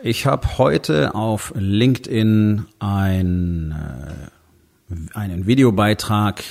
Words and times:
Ich 0.00 0.26
habe 0.26 0.58
heute 0.58 1.16
auf 1.16 1.52
LinkedIn 1.56 2.66
ein, 2.78 3.74
äh, 4.92 5.16
einen 5.18 5.48
Videobeitrag 5.48 6.44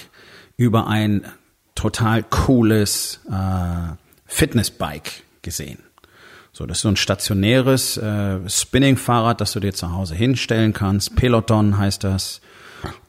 über 0.57 0.87
ein 0.87 1.25
total 1.73 2.23
cooles 2.23 3.21
äh, 3.31 3.93
Fitnessbike 4.25 5.23
gesehen. 5.43 5.79
So, 6.51 6.65
das 6.65 6.79
ist 6.79 6.81
so 6.81 6.89
ein 6.89 6.97
stationäres 6.97 7.95
äh, 7.95 8.39
Spinning-Fahrrad, 8.49 9.39
das 9.39 9.53
du 9.53 9.61
dir 9.61 9.73
zu 9.73 9.93
Hause 9.93 10.15
hinstellen 10.15 10.73
kannst. 10.73 11.15
Peloton 11.15 11.77
heißt 11.77 12.03
das. 12.03 12.41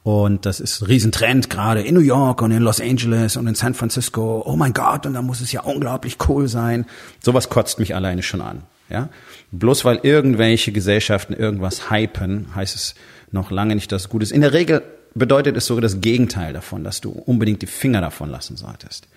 Und 0.04 0.46
das 0.46 0.60
ist 0.60 0.82
ein 0.82 0.86
Riesentrend, 0.86 1.50
gerade 1.50 1.82
in 1.82 1.94
New 1.94 2.00
York 2.00 2.42
und 2.42 2.52
in 2.52 2.62
Los 2.62 2.80
Angeles 2.80 3.36
und 3.36 3.48
in 3.48 3.56
San 3.56 3.74
Francisco. 3.74 4.42
Oh 4.46 4.54
mein 4.54 4.72
Gott, 4.72 5.04
und 5.04 5.14
da 5.14 5.22
muss 5.22 5.40
es 5.40 5.50
ja 5.50 5.62
unglaublich 5.62 6.16
cool 6.28 6.46
sein. 6.46 6.86
Sowas 7.20 7.48
kotzt 7.48 7.80
mich 7.80 7.96
alleine 7.96 8.22
schon 8.22 8.40
an. 8.40 8.62
Ja? 8.88 9.08
Bloß 9.52 9.84
weil 9.84 10.00
irgendwelche 10.02 10.72
Gesellschaften 10.72 11.32
irgendwas 11.32 11.90
hypen, 11.90 12.54
heißt 12.54 12.74
es 12.74 12.94
noch 13.30 13.50
lange 13.50 13.74
nicht, 13.74 13.92
dass 13.92 14.02
es 14.02 14.08
gut 14.08 14.22
ist. 14.22 14.32
In 14.32 14.40
der 14.40 14.52
Regel 14.52 14.82
bedeutet 15.14 15.56
es 15.56 15.66
sogar 15.66 15.82
das 15.82 16.00
Gegenteil 16.00 16.52
davon, 16.52 16.84
dass 16.84 17.00
du 17.00 17.10
unbedingt 17.10 17.62
die 17.62 17.66
Finger 17.66 18.00
davon 18.00 18.30
lassen 18.30 18.56
solltest. 18.56 19.08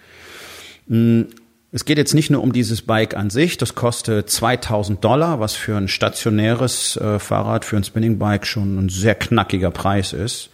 Hm, 0.88 1.28
es 1.74 1.86
geht 1.86 1.98
jetzt 1.98 2.14
nicht 2.14 2.30
nur 2.30 2.44
um 2.44 2.52
dieses 2.52 2.82
Bike 2.82 3.16
an 3.16 3.30
sich, 3.30 3.58
das 3.58 3.76
kostet 3.76 4.30
2000 4.30 5.02
Dollar, 5.04 5.40
was 5.40 5.56
für 5.56 5.78
ein 5.78 5.88
stationäres 5.88 6.98
äh, 6.98 7.18
Fahrrad, 7.18 7.64
für 7.64 7.78
ein 7.78 7.86
Spinning 7.86 8.20
Bike 8.20 8.46
schon 8.46 8.78
ein 8.78 8.90
sehr 8.90 9.16
knackiger 9.16 9.72
Preis 9.72 10.12
ist. 10.12 10.50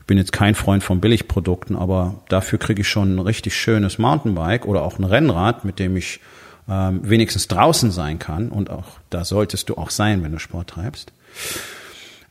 Ich 0.00 0.06
bin 0.06 0.16
jetzt 0.16 0.32
kein 0.32 0.54
Freund 0.54 0.84
von 0.84 1.00
Billigprodukten, 1.00 1.74
aber 1.74 2.22
dafür 2.28 2.58
kriege 2.58 2.82
ich 2.82 2.88
schon 2.88 3.16
ein 3.16 3.18
richtig 3.18 3.56
schönes 3.56 3.98
Mountainbike 3.98 4.64
oder 4.64 4.82
auch 4.82 4.98
ein 4.98 5.04
Rennrad, 5.04 5.64
mit 5.64 5.80
dem 5.80 5.96
ich 5.96 6.20
ähm, 6.68 7.00
wenigstens 7.02 7.48
draußen 7.48 7.90
sein 7.90 8.18
kann. 8.18 8.50
Und 8.50 8.70
auch 8.70 8.98
da 9.10 9.24
solltest 9.24 9.68
du 9.68 9.76
auch 9.76 9.90
sein, 9.90 10.22
wenn 10.22 10.32
du 10.32 10.38
Sport 10.38 10.70
treibst. 10.70 11.12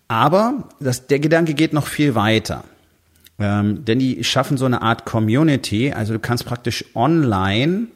Aber 0.08 0.70
das, 0.80 1.08
der 1.08 1.20
Gedanke 1.20 1.54
geht 1.54 1.74
noch 1.74 1.88
viel 1.88 2.16
weiter. 2.16 2.64
Ähm, 3.40 3.86
denn 3.86 4.00
die 4.00 4.24
schaffen 4.24 4.58
so 4.58 4.66
eine 4.66 4.82
Art 4.82 5.06
Community. 5.06 5.92
Also 5.92 6.14
du 6.14 6.20
kannst 6.20 6.46
praktisch 6.46 6.86
online 6.96 7.88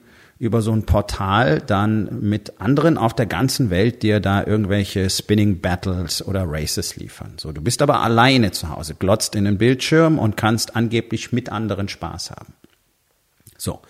über 0.41 0.63
so 0.63 0.71
ein 0.71 0.87
Portal 0.87 1.61
dann 1.61 2.19
mit 2.21 2.59
anderen 2.59 2.97
auf 2.97 3.13
der 3.13 3.27
ganzen 3.27 3.69
Welt 3.69 4.01
dir 4.01 4.19
da 4.19 4.43
irgendwelche 4.43 5.07
Spinning 5.07 5.61
Battles 5.61 6.25
oder 6.25 6.45
Races 6.47 6.95
liefern. 6.95 7.33
So, 7.37 7.51
du 7.51 7.61
bist 7.61 7.83
aber 7.83 8.01
alleine 8.01 8.49
zu 8.49 8.69
Hause, 8.69 8.95
glotzt 8.95 9.35
in 9.35 9.45
den 9.45 9.59
Bildschirm 9.59 10.17
und 10.17 10.37
kannst 10.37 10.75
angeblich 10.75 11.31
mit 11.31 11.51
anderen 11.51 11.87
Spaß 11.87 12.31
haben. 12.31 12.53
So. 13.55 13.81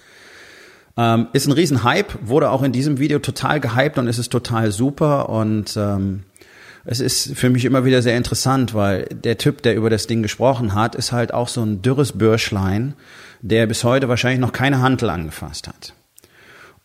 Ähm, 1.01 1.29
ist 1.33 1.47
ein 1.47 1.53
Riesenhype, 1.53 2.19
wurde 2.21 2.51
auch 2.51 2.61
in 2.61 2.71
diesem 2.71 2.99
Video 2.99 3.17
total 3.17 3.59
gehypt 3.59 3.97
und 3.97 4.07
es 4.07 4.19
ist 4.19 4.31
total 4.31 4.71
super 4.71 5.29
und 5.29 5.75
ähm, 5.75 6.25
es 6.85 6.99
ist 6.99 7.35
für 7.35 7.49
mich 7.49 7.65
immer 7.65 7.85
wieder 7.85 8.03
sehr 8.03 8.15
interessant, 8.15 8.75
weil 8.75 9.05
der 9.05 9.39
Typ, 9.39 9.63
der 9.63 9.73
über 9.75 9.89
das 9.89 10.05
Ding 10.05 10.21
gesprochen 10.21 10.75
hat, 10.75 10.93
ist 10.93 11.11
halt 11.11 11.33
auch 11.33 11.47
so 11.47 11.63
ein 11.63 11.81
dürres 11.81 12.11
Bürschlein, 12.11 12.93
der 13.41 13.65
bis 13.65 13.83
heute 13.83 14.09
wahrscheinlich 14.09 14.41
noch 14.41 14.51
keine 14.51 14.79
Handel 14.83 15.09
angefasst 15.09 15.67
hat. 15.67 15.93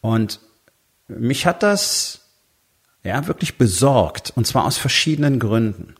Und 0.01 0.41
mich 1.09 1.45
hat 1.45 1.63
das 1.63 2.21
ja 3.05 3.27
wirklich 3.27 3.59
besorgt 3.59 4.33
und 4.35 4.47
zwar 4.47 4.65
aus 4.65 4.79
verschiedenen 4.79 5.39
Gründen. 5.39 5.95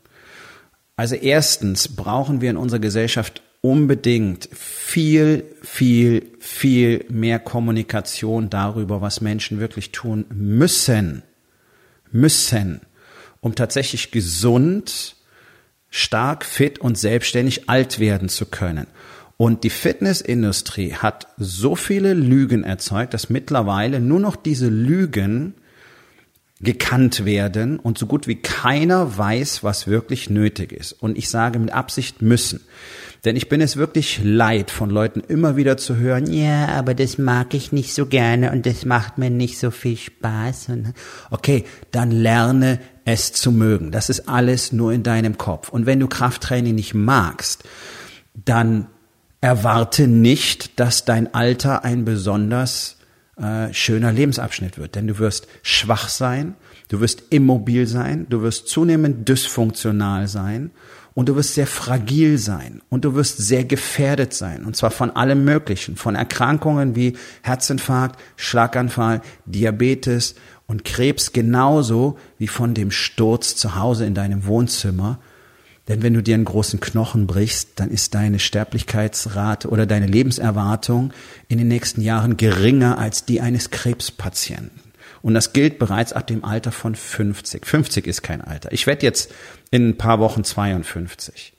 Also 0.95 1.13
erstens 1.13 1.95
brauchen 1.95 2.41
wir 2.41 2.49
in 2.49 2.57
unserer 2.57 2.79
Gesellschaft 2.79 3.43
unbedingt 3.67 4.47
viel, 4.53 5.43
viel, 5.61 6.31
viel 6.39 7.03
mehr 7.09 7.37
Kommunikation 7.37 8.49
darüber, 8.49 9.01
was 9.01 9.19
Menschen 9.19 9.59
wirklich 9.59 9.91
tun 9.91 10.23
müssen, 10.29 11.23
müssen, 12.09 12.79
um 13.41 13.55
tatsächlich 13.55 14.11
gesund, 14.11 15.17
stark, 15.89 16.45
fit 16.45 16.79
und 16.79 16.97
selbstständig 16.97 17.69
alt 17.69 17.99
werden 17.99 18.29
zu 18.29 18.45
können. 18.45 18.87
Und 19.35 19.65
die 19.65 19.69
Fitnessindustrie 19.69 20.93
hat 20.93 21.27
so 21.37 21.75
viele 21.75 22.13
Lügen 22.13 22.63
erzeugt, 22.63 23.13
dass 23.13 23.29
mittlerweile 23.29 23.99
nur 23.99 24.21
noch 24.21 24.37
diese 24.37 24.69
Lügen 24.69 25.55
gekannt 26.59 27.25
werden 27.25 27.77
und 27.79 27.97
so 27.97 28.07
gut 28.07 28.27
wie 28.27 28.41
keiner 28.41 29.17
weiß, 29.17 29.63
was 29.63 29.87
wirklich 29.87 30.29
nötig 30.29 30.71
ist. 30.71 30.93
Und 30.93 31.17
ich 31.17 31.29
sage 31.29 31.59
mit 31.59 31.71
Absicht 31.71 32.21
müssen. 32.21 32.61
Denn 33.27 33.35
ich 33.35 33.49
bin 33.49 33.59
es 33.59 33.75
wirklich 33.75 34.21
leid, 34.23 34.71
von 34.71 34.89
Leuten 34.89 35.19
immer 35.19 35.57
wieder 35.57 35.75
zu 35.75 35.97
hören, 35.97 36.31
ja, 36.31 36.69
aber 36.69 36.93
das 36.93 37.17
mag 37.17 37.53
ich 37.53 37.73
nicht 37.73 37.93
so 37.93 38.05
gerne 38.05 38.53
und 38.53 38.65
das 38.65 38.85
macht 38.85 39.17
mir 39.17 39.29
nicht 39.29 39.59
so 39.59 39.69
viel 39.69 39.97
Spaß. 39.97 40.67
okay, 41.29 41.65
dann 41.91 42.09
lerne 42.09 42.79
es 43.03 43.33
zu 43.33 43.51
mögen. 43.51 43.91
Das 43.91 44.09
ist 44.09 44.29
alles 44.29 44.71
nur 44.71 44.93
in 44.93 45.03
deinem 45.03 45.37
Kopf. 45.37 45.67
Und 45.67 45.85
wenn 45.85 45.99
du 45.99 46.07
Krafttraining 46.07 46.73
nicht 46.73 46.93
magst, 46.93 47.65
dann 48.33 48.87
erwarte 49.41 50.07
nicht, 50.07 50.79
dass 50.79 51.03
dein 51.03 51.33
Alter 51.33 51.83
ein 51.83 52.05
besonders 52.05 52.95
äh, 53.35 53.73
schöner 53.73 54.13
Lebensabschnitt 54.13 54.77
wird. 54.77 54.95
Denn 54.95 55.05
du 55.05 55.19
wirst 55.19 55.49
schwach 55.63 56.07
sein, 56.07 56.55
du 56.87 57.01
wirst 57.01 57.23
immobil 57.29 57.87
sein, 57.87 58.25
du 58.29 58.41
wirst 58.41 58.69
zunehmend 58.69 59.27
dysfunktional 59.27 60.29
sein 60.29 60.71
und 61.17 61.29
du 61.29 61.35
wirst 61.35 61.55
sehr 61.55 61.65
fragil 61.65 62.37
sein 62.37 62.83
und 62.89 63.03
du 63.03 63.15
wirst 63.15 63.39
sehr 63.39 63.63
gefährdet 63.63 64.35
sein. 64.35 64.65
Und 64.65 64.75
zwar 64.75 64.91
von 64.91 65.09
allem 65.09 65.43
Möglichen, 65.45 65.95
von 65.95 66.13
Erkrankungen 66.13 66.95
wie 66.95 67.17
Herzinfarkt, 67.41 68.19
Schlaganfall, 68.35 69.23
Diabetes 69.47 70.35
und 70.67 70.85
Krebs 70.85 71.33
genauso 71.33 72.19
wie 72.37 72.47
von 72.47 72.75
dem 72.75 72.91
Sturz 72.91 73.55
zu 73.55 73.73
Hause 73.73 74.05
in 74.05 74.13
deinem 74.13 74.45
Wohnzimmer. 74.45 75.17
Denn 75.87 76.03
wenn 76.03 76.13
du 76.13 76.21
dir 76.21 76.35
einen 76.35 76.45
großen 76.45 76.79
Knochen 76.79 77.25
brichst, 77.25 77.69
dann 77.77 77.89
ist 77.89 78.13
deine 78.13 78.37
Sterblichkeitsrate 78.37 79.69
oder 79.69 79.87
deine 79.87 80.05
Lebenserwartung 80.05 81.13
in 81.47 81.57
den 81.57 81.67
nächsten 81.67 82.01
Jahren 82.01 82.37
geringer 82.37 82.99
als 82.99 83.25
die 83.25 83.41
eines 83.41 83.71
Krebspatienten. 83.71 84.86
Und 85.27 85.33
das 85.33 85.51
gilt 85.51 85.77
bereits 85.77 86.13
ab 86.13 86.25
dem 86.25 86.45
Alter 86.45 86.71
von 86.71 86.95
50. 86.95 87.65
50 87.65 88.07
ist 88.07 88.21
kein 88.21 88.39
Alter. 88.39 88.71
Ich 88.71 88.87
werde 88.87 89.05
jetzt 89.05 89.33
in 89.71 89.89
ein 89.89 89.97
paar 89.97 90.19
Wochen 90.21 90.45
52. 90.45 91.51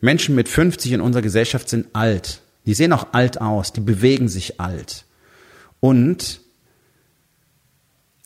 Menschen 0.00 0.36
mit 0.36 0.48
50 0.48 0.92
in 0.92 1.00
unserer 1.00 1.22
Gesellschaft 1.22 1.68
sind 1.68 1.88
alt. 1.94 2.42
Die 2.64 2.74
sehen 2.74 2.92
auch 2.92 3.08
alt 3.10 3.40
aus, 3.40 3.72
die 3.72 3.80
bewegen 3.80 4.28
sich 4.28 4.60
alt. 4.60 5.04
Und 5.80 6.40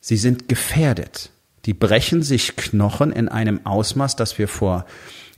sie 0.02 0.18
sind 0.18 0.46
gefährdet. 0.50 1.30
Die 1.64 1.72
brechen 1.72 2.22
sich 2.22 2.54
Knochen 2.54 3.12
in 3.12 3.30
einem 3.30 3.64
Ausmaß, 3.64 4.14
das 4.14 4.36
wir 4.36 4.46
vor 4.46 4.84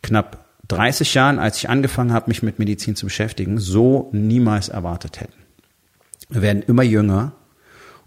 knapp 0.03 0.47
30 0.67 1.15
Jahren, 1.15 1.39
als 1.39 1.59
ich 1.59 1.69
angefangen 1.69 2.13
habe, 2.13 2.29
mich 2.29 2.43
mit 2.43 2.59
Medizin 2.59 2.97
zu 2.97 3.07
beschäftigen, 3.07 3.59
so 3.59 4.09
niemals 4.11 4.69
erwartet 4.69 5.21
hätten. 5.21 5.45
Wir 6.29 6.43
werden 6.43 6.65
immer 6.65 6.83
jünger, 6.83 7.37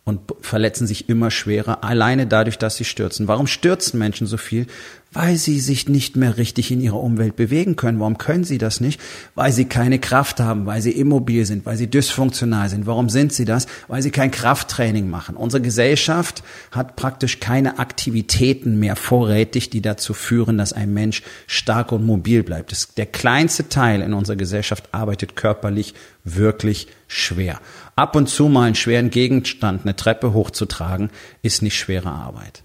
und 0.08 0.22
verletzen 0.40 0.86
sich 0.86 1.10
immer 1.10 1.32
schwerer, 1.32 1.84
alleine 1.84 2.28
dadurch, 2.28 2.60
dass 2.60 2.76
sie 2.76 2.86
stürzen. 2.86 3.28
Warum 3.28 3.48
stürzen 3.48 3.98
Menschen 3.98 4.28
so 4.28 4.38
viel? 4.38 4.68
Weil 5.12 5.38
sie 5.38 5.60
sich 5.60 5.90
nicht 5.90 6.16
mehr 6.16 6.38
richtig 6.38 6.72
in 6.72 6.80
ihrer 6.80 7.00
Umwelt 7.00 7.36
bewegen 7.36 7.76
können. 7.76 8.00
Warum 8.00 8.20
können 8.20 8.44
sie 8.44 8.60
das 8.60 8.82
nicht? 8.82 9.02
Weil 9.34 9.52
sie 9.52 9.66
keine 9.66 9.98
Kraft 9.98 10.40
haben, 10.40 10.68
weil 10.68 10.82
sie 10.84 10.92
immobil 10.92 11.46
sind, 11.48 11.66
weil 11.66 11.78
sie 11.78 11.88
dysfunktional 11.88 12.70
sind. 12.70 12.86
Warum 12.86 13.10
sind 13.10 13.34
sie 13.34 13.46
das? 13.46 13.66
Weil 13.88 14.04
sie 14.04 14.12
kein 14.12 14.30
Krafttraining 14.30 15.10
machen. 15.10 15.36
Unsere 15.36 15.64
Gesellschaft 15.64 16.44
hat 16.70 16.96
praktisch 16.98 17.40
keine 17.40 17.80
Aktivitäten 17.80 18.78
mehr 18.80 18.96
vorrätig, 18.96 19.72
die 19.72 19.82
dazu 19.82 20.14
führen, 20.14 20.60
dass 20.60 20.72
ein 20.72 20.94
Mensch 20.94 21.24
stark 21.48 21.92
und 21.92 22.06
mobil 22.06 22.44
bleibt. 22.44 22.98
Der 22.98 23.08
kleinste 23.08 23.70
Teil 23.70 24.02
in 24.02 24.14
unserer 24.14 24.36
Gesellschaft 24.36 24.90
arbeitet 24.92 25.36
körperlich 25.36 25.96
wirklich 26.26 26.90
schwer. 27.16 27.60
Ab 27.96 28.16
und 28.16 28.28
zu 28.28 28.50
mal 28.50 28.64
einen 28.64 28.76
schweren 28.76 29.10
Gegenstand, 29.10 29.84
eine 29.84 29.96
Treppe 29.96 30.34
hochzutragen, 30.34 31.10
ist 31.42 31.62
nicht 31.62 31.78
schwere 31.78 32.10
Arbeit. 32.10 32.64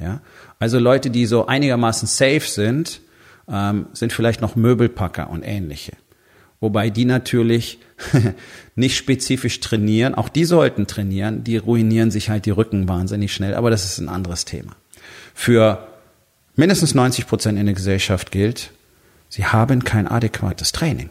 Ja? 0.00 0.20
Also 0.58 0.78
Leute, 0.78 1.10
die 1.10 1.26
so 1.26 1.46
einigermaßen 1.46 2.08
safe 2.08 2.40
sind, 2.40 3.00
ähm, 3.48 3.86
sind 3.92 4.12
vielleicht 4.12 4.40
noch 4.40 4.56
Möbelpacker 4.56 5.28
und 5.28 5.42
ähnliche. 5.42 5.92
wobei 6.60 6.90
die 6.90 7.04
natürlich 7.04 7.80
nicht 8.76 8.96
spezifisch 8.96 9.58
trainieren. 9.60 10.14
Auch 10.14 10.28
die 10.28 10.44
sollten 10.44 10.86
trainieren. 10.86 11.42
Die 11.42 11.56
ruinieren 11.56 12.12
sich 12.12 12.30
halt 12.30 12.46
die 12.46 12.50
Rücken 12.50 12.88
wahnsinnig 12.88 13.34
schnell. 13.34 13.54
Aber 13.54 13.68
das 13.68 13.84
ist 13.84 13.98
ein 13.98 14.08
anderes 14.08 14.44
Thema. 14.44 14.76
Für 15.34 15.88
mindestens 16.54 16.94
90 16.94 17.26
Prozent 17.26 17.58
in 17.58 17.66
der 17.66 17.74
Gesellschaft 17.74 18.30
gilt, 18.30 18.70
sie 19.28 19.44
haben 19.44 19.82
kein 19.82 20.06
adäquates 20.06 20.70
Training. 20.70 21.10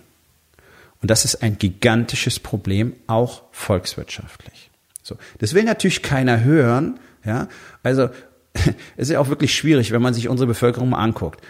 Und 1.01 1.09
das 1.09 1.25
ist 1.25 1.41
ein 1.41 1.57
gigantisches 1.57 2.39
Problem, 2.39 2.93
auch 3.07 3.43
volkswirtschaftlich. 3.51 4.69
So. 5.01 5.17
Das 5.39 5.53
will 5.53 5.63
natürlich 5.63 6.03
keiner 6.03 6.43
hören, 6.43 6.99
ja. 7.25 7.47
Also, 7.83 8.09
es 8.53 9.07
ist 9.07 9.09
ja 9.09 9.19
auch 9.19 9.29
wirklich 9.29 9.53
schwierig, 9.53 9.91
wenn 9.91 10.01
man 10.01 10.13
sich 10.13 10.29
unsere 10.29 10.47
Bevölkerung 10.47 10.89
mal 10.89 10.99
anguckt. 10.99 11.41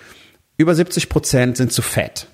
Über 0.58 0.76
70 0.76 1.10
Prozent 1.10 1.58
sind 1.58 1.74
zu 1.74 1.82
fett. 1.82 2.28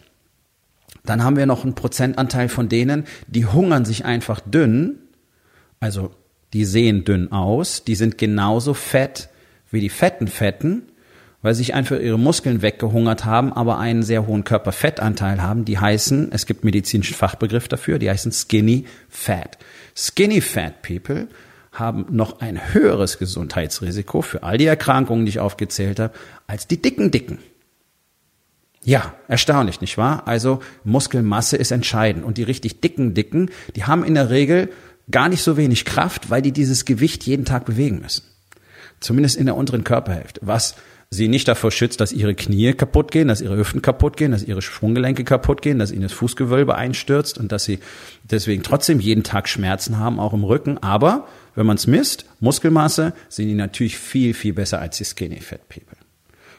Dann 1.05 1.23
haben 1.23 1.37
wir 1.37 1.45
noch 1.45 1.63
einen 1.63 1.75
Prozentanteil 1.75 2.49
von 2.49 2.69
denen, 2.69 3.05
die 3.27 3.45
hungern 3.45 3.85
sich 3.85 4.05
einfach 4.05 4.41
dünn. 4.41 4.99
Also, 5.79 6.11
die 6.53 6.65
sehen 6.65 7.05
dünn 7.05 7.31
aus. 7.31 7.83
Die 7.83 7.95
sind 7.95 8.17
genauso 8.17 8.73
fett 8.73 9.29
wie 9.71 9.81
die 9.81 9.89
fetten 9.89 10.27
Fetten 10.27 10.83
weil 11.41 11.53
sich 11.53 11.73
einfach 11.73 11.99
ihre 11.99 12.17
Muskeln 12.17 12.61
weggehungert 12.61 13.25
haben, 13.25 13.53
aber 13.53 13.77
einen 13.77 14.03
sehr 14.03 14.25
hohen 14.25 14.43
Körperfettanteil 14.43 15.41
haben. 15.41 15.65
Die 15.65 15.77
heißen, 15.77 16.31
es 16.31 16.45
gibt 16.45 16.63
medizinischen 16.63 17.13
Fachbegriff 17.13 17.67
dafür, 17.67 17.99
die 17.99 18.09
heißen 18.09 18.31
Skinny 18.31 18.85
Fat. 19.07 19.57
Skinny 19.95 20.41
Fat 20.41 20.81
People 20.81 21.27
haben 21.71 22.07
noch 22.09 22.39
ein 22.41 22.73
höheres 22.73 23.19
Gesundheitsrisiko 23.19 24.21
für 24.21 24.43
all 24.43 24.57
die 24.57 24.65
Erkrankungen, 24.65 25.25
die 25.25 25.29
ich 25.29 25.39
aufgezählt 25.39 25.99
habe, 25.99 26.13
als 26.47 26.67
die 26.67 26.81
dicken 26.81 27.11
Dicken. 27.11 27.39
Ja, 28.83 29.13
erstaunlich, 29.27 29.81
nicht 29.81 29.97
wahr? 29.97 30.27
Also 30.27 30.61
Muskelmasse 30.85 31.57
ist 31.57 31.71
entscheidend. 31.71 32.23
Und 32.23 32.37
die 32.37 32.43
richtig 32.43 32.79
dicken 32.79 33.13
Dicken, 33.13 33.49
die 33.75 33.83
haben 33.83 34.03
in 34.03 34.13
der 34.13 34.29
Regel 34.29 34.69
gar 35.11 35.29
nicht 35.29 35.43
so 35.43 35.57
wenig 35.57 35.85
Kraft, 35.85 36.29
weil 36.29 36.41
die 36.41 36.51
dieses 36.51 36.85
Gewicht 36.85 37.23
jeden 37.25 37.45
Tag 37.45 37.65
bewegen 37.65 37.99
müssen. 37.99 38.23
Zumindest 38.99 39.35
in 39.35 39.45
der 39.45 39.55
unteren 39.55 39.83
Körperhälfte. 39.83 40.41
Was 40.43 40.75
sie 41.09 41.27
nicht 41.27 41.47
davor 41.47 41.71
schützt, 41.71 42.01
dass 42.01 42.11
ihre 42.11 42.35
Knie 42.35 42.73
kaputt 42.73 43.11
gehen, 43.11 43.27
dass 43.27 43.41
ihre 43.41 43.57
Hüften 43.57 43.81
kaputt 43.81 44.17
gehen, 44.17 44.31
dass 44.31 44.43
ihre 44.43 44.61
Sprunggelenke 44.61 45.23
kaputt 45.23 45.61
gehen, 45.61 45.79
dass 45.79 45.91
ihnen 45.91 46.03
das 46.03 46.11
Fußgewölbe 46.13 46.75
einstürzt 46.75 47.37
und 47.37 47.51
dass 47.51 47.63
sie 47.63 47.79
deswegen 48.23 48.63
trotzdem 48.63 48.99
jeden 48.99 49.23
Tag 49.23 49.47
Schmerzen 49.47 49.97
haben, 49.97 50.19
auch 50.19 50.33
im 50.33 50.43
Rücken. 50.43 50.77
Aber 50.79 51.27
wenn 51.55 51.65
man 51.65 51.77
es 51.77 51.87
misst, 51.87 52.25
Muskelmasse, 52.39 53.13
sind 53.29 53.47
die 53.47 53.53
natürlich 53.53 53.97
viel, 53.97 54.33
viel 54.33 54.53
besser 54.53 54.79
als 54.79 54.97
die 54.97 55.05
Skinny 55.05 55.39
Fat 55.39 55.69
People. 55.69 55.97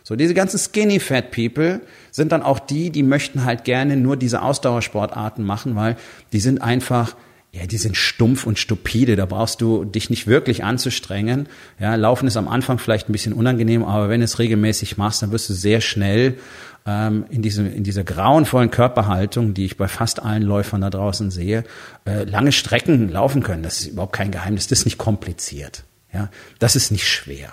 So, 0.03 0.17
diese 0.17 0.33
ganzen 0.33 0.59
Skinny 0.59 1.01
Fat 1.01 1.31
People 1.31 1.83
sind 2.11 2.33
dann 2.33 2.43
auch 2.43 2.59
die, 2.59 2.89
die 2.89 3.03
möchten 3.03 3.45
halt 3.45 3.65
gerne 3.65 3.97
nur 3.99 4.17
diese 4.17 4.41
Ausdauersportarten 4.41 5.45
machen, 5.45 5.77
weil 5.77 5.97
die 6.33 6.41
sind 6.41 6.63
einfach 6.63 7.15
ja, 7.53 7.67
die 7.67 7.79
sind 7.79 7.97
stumpf 7.97 8.47
und 8.47 8.59
stupide, 8.59 9.17
da 9.17 9.25
brauchst 9.25 9.61
du 9.61 9.85
dich 9.85 10.11
nicht 10.11 10.27
wirklich 10.27 10.65
anzustrengen. 10.65 11.49
Ja, 11.81 11.95
Laufen 11.95 12.27
ist 12.27 12.37
am 12.37 12.47
Anfang 12.47 12.79
vielleicht 12.79 13.09
ein 13.09 13.13
bisschen 13.13 13.33
unangenehm, 13.33 13.85
aber 13.85 14.11
wenn 14.11 14.21
du 14.21 14.25
es 14.25 14.39
regelmäßig 14.39 14.99
machst, 14.99 15.23
dann 15.23 15.33
wirst 15.33 15.49
du 15.49 15.55
sehr 15.55 15.81
schnell 15.81 16.39
ähm, 16.87 17.25
in, 17.31 17.41
diesem, 17.41 17.73
in 17.73 17.85
dieser 17.85 18.05
grauenvollen 18.05 18.71
Körperhaltung, 18.71 19.55
die 19.55 19.65
ich 19.65 19.79
bei 19.79 19.89
fast 19.89 20.23
allen 20.23 20.43
Läufern 20.43 20.83
da 20.83 20.91
draußen 20.91 21.31
sehe, 21.31 21.65
äh, 22.05 22.25
lange 22.25 22.53
Strecken 22.53 23.09
laufen 23.11 23.43
können. 23.43 23.63
Das 23.63 23.81
ist 23.81 23.87
überhaupt 23.87 24.13
kein 24.13 24.31
Geheimnis, 24.31 24.67
das 24.67 24.81
ist 24.81 24.85
nicht 24.85 24.99
kompliziert. 24.99 25.85
Ja, 26.13 26.31
das 26.59 26.77
ist 26.77 26.91
nicht 26.91 27.09
schwer. 27.09 27.53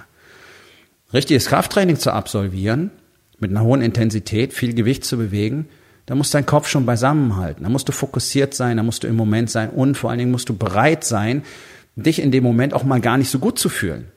Richtiges 1.14 1.48
Krafttraining 1.48 1.98
zu 1.98 2.12
absolvieren, 2.12 2.92
mit 3.40 3.52
einer 3.52 3.64
hohen 3.64 3.82
Intensität, 3.82 4.54
viel 4.54 4.74
Gewicht 4.74 5.06
zu 5.06 5.18
bewegen, 5.18 5.68
da 6.06 6.16
muss 6.16 6.30
dein 6.30 6.46
Kopf 6.46 6.68
schon 6.68 6.86
beisammenhalten. 6.86 7.64
Da 7.64 7.70
musst 7.70 7.88
du 7.88 7.92
fokussiert 7.92 8.54
sein, 8.54 8.78
da 8.78 8.84
musst 8.84 9.04
du 9.04 9.08
im 9.08 9.16
Moment 9.16 9.50
sein 9.50 9.70
und 9.70 9.96
vor 9.96 10.10
allen 10.10 10.20
Dingen 10.20 10.32
musst 10.32 10.50
du 10.50 10.56
bereit 10.56 11.04
sein, 11.04 11.44
dich 11.96 12.22
in 12.22 12.32
dem 12.32 12.44
Moment 12.44 12.74
auch 12.74 12.84
mal 12.84 13.02
gar 13.02 13.18
nicht 13.18 13.30
so 13.30 13.40
gut 13.40 13.58
zu 13.58 13.70
fühlen. 13.70 14.12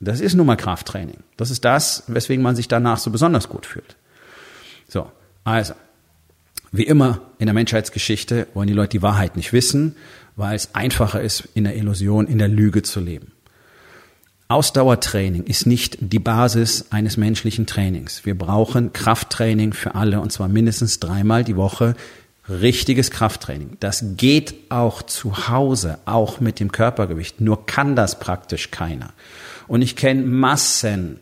Das 0.00 0.20
ist 0.20 0.34
nun 0.34 0.46
mal 0.46 0.56
Krafttraining. 0.56 1.18
Das 1.36 1.50
ist 1.50 1.64
das, 1.64 2.04
weswegen 2.06 2.42
man 2.42 2.56
sich 2.56 2.68
danach 2.68 2.98
so 2.98 3.10
besonders 3.10 3.48
gut 3.48 3.66
fühlt. 3.66 3.96
So, 4.88 5.10
also, 5.44 5.74
wie 6.72 6.84
immer 6.84 7.20
in 7.38 7.46
der 7.46 7.54
Menschheitsgeschichte 7.54 8.46
wollen 8.54 8.66
die 8.66 8.74
Leute 8.74 8.90
die 8.90 9.02
Wahrheit 9.02 9.36
nicht 9.36 9.52
wissen, 9.52 9.96
weil 10.36 10.56
es 10.56 10.74
einfacher 10.74 11.20
ist, 11.20 11.48
in 11.54 11.64
der 11.64 11.76
Illusion, 11.76 12.26
in 12.26 12.38
der 12.38 12.48
Lüge 12.48 12.82
zu 12.82 13.00
leben. 13.00 13.33
Ausdauertraining 14.48 15.44
ist 15.44 15.66
nicht 15.66 15.96
die 16.00 16.18
Basis 16.18 16.86
eines 16.90 17.16
menschlichen 17.16 17.66
Trainings. 17.66 18.26
Wir 18.26 18.36
brauchen 18.36 18.92
Krafttraining 18.92 19.72
für 19.72 19.94
alle 19.94 20.20
und 20.20 20.32
zwar 20.32 20.48
mindestens 20.48 21.00
dreimal 21.00 21.44
die 21.44 21.56
Woche. 21.56 21.96
Richtiges 22.46 23.10
Krafttraining. 23.10 23.78
Das 23.80 24.04
geht 24.18 24.54
auch 24.68 25.02
zu 25.02 25.48
Hause, 25.48 25.98
auch 26.04 26.40
mit 26.40 26.60
dem 26.60 26.72
Körpergewicht. 26.72 27.40
Nur 27.40 27.64
kann 27.64 27.96
das 27.96 28.18
praktisch 28.20 28.70
keiner. 28.70 29.14
Und 29.66 29.80
ich 29.80 29.96
kenne 29.96 30.22
Massen 30.22 31.20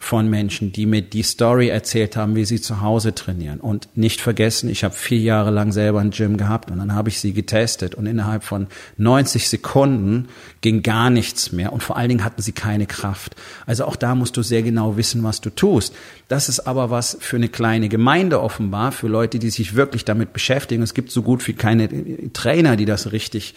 von 0.00 0.30
Menschen, 0.30 0.72
die 0.72 0.86
mir 0.86 1.02
die 1.02 1.22
Story 1.22 1.68
erzählt 1.68 2.16
haben, 2.16 2.36
wie 2.36 2.44
sie 2.44 2.60
zu 2.60 2.80
Hause 2.80 3.14
trainieren. 3.14 3.58
Und 3.58 3.88
nicht 3.96 4.20
vergessen, 4.20 4.70
ich 4.70 4.84
habe 4.84 4.94
vier 4.94 5.18
Jahre 5.18 5.50
lang 5.50 5.72
selber 5.72 6.00
ein 6.00 6.10
Gym 6.10 6.36
gehabt 6.36 6.70
und 6.70 6.78
dann 6.78 6.94
habe 6.94 7.08
ich 7.08 7.20
sie 7.20 7.32
getestet 7.32 7.96
und 7.96 8.06
innerhalb 8.06 8.44
von 8.44 8.68
90 8.96 9.48
Sekunden 9.48 10.28
ging 10.60 10.82
gar 10.82 11.10
nichts 11.10 11.50
mehr 11.50 11.72
und 11.72 11.82
vor 11.82 11.96
allen 11.96 12.08
Dingen 12.08 12.24
hatten 12.24 12.40
sie 12.40 12.52
keine 12.52 12.86
Kraft. 12.86 13.34
Also 13.66 13.84
auch 13.86 13.96
da 13.96 14.14
musst 14.14 14.36
du 14.36 14.42
sehr 14.42 14.62
genau 14.62 14.96
wissen, 14.96 15.24
was 15.24 15.40
du 15.40 15.50
tust. 15.50 15.94
Das 16.28 16.48
ist 16.48 16.60
aber 16.60 16.90
was 16.90 17.18
für 17.20 17.36
eine 17.36 17.48
kleine 17.48 17.88
Gemeinde 17.88 18.40
offenbar, 18.40 18.92
für 18.92 19.08
Leute, 19.08 19.40
die 19.40 19.50
sich 19.50 19.74
wirklich 19.74 20.04
damit 20.04 20.32
beschäftigen. 20.32 20.82
Es 20.82 20.94
gibt 20.94 21.10
so 21.10 21.22
gut 21.22 21.46
wie 21.48 21.54
keine 21.54 21.88
Trainer, 22.32 22.76
die 22.76 22.84
das 22.84 23.10
richtig 23.10 23.54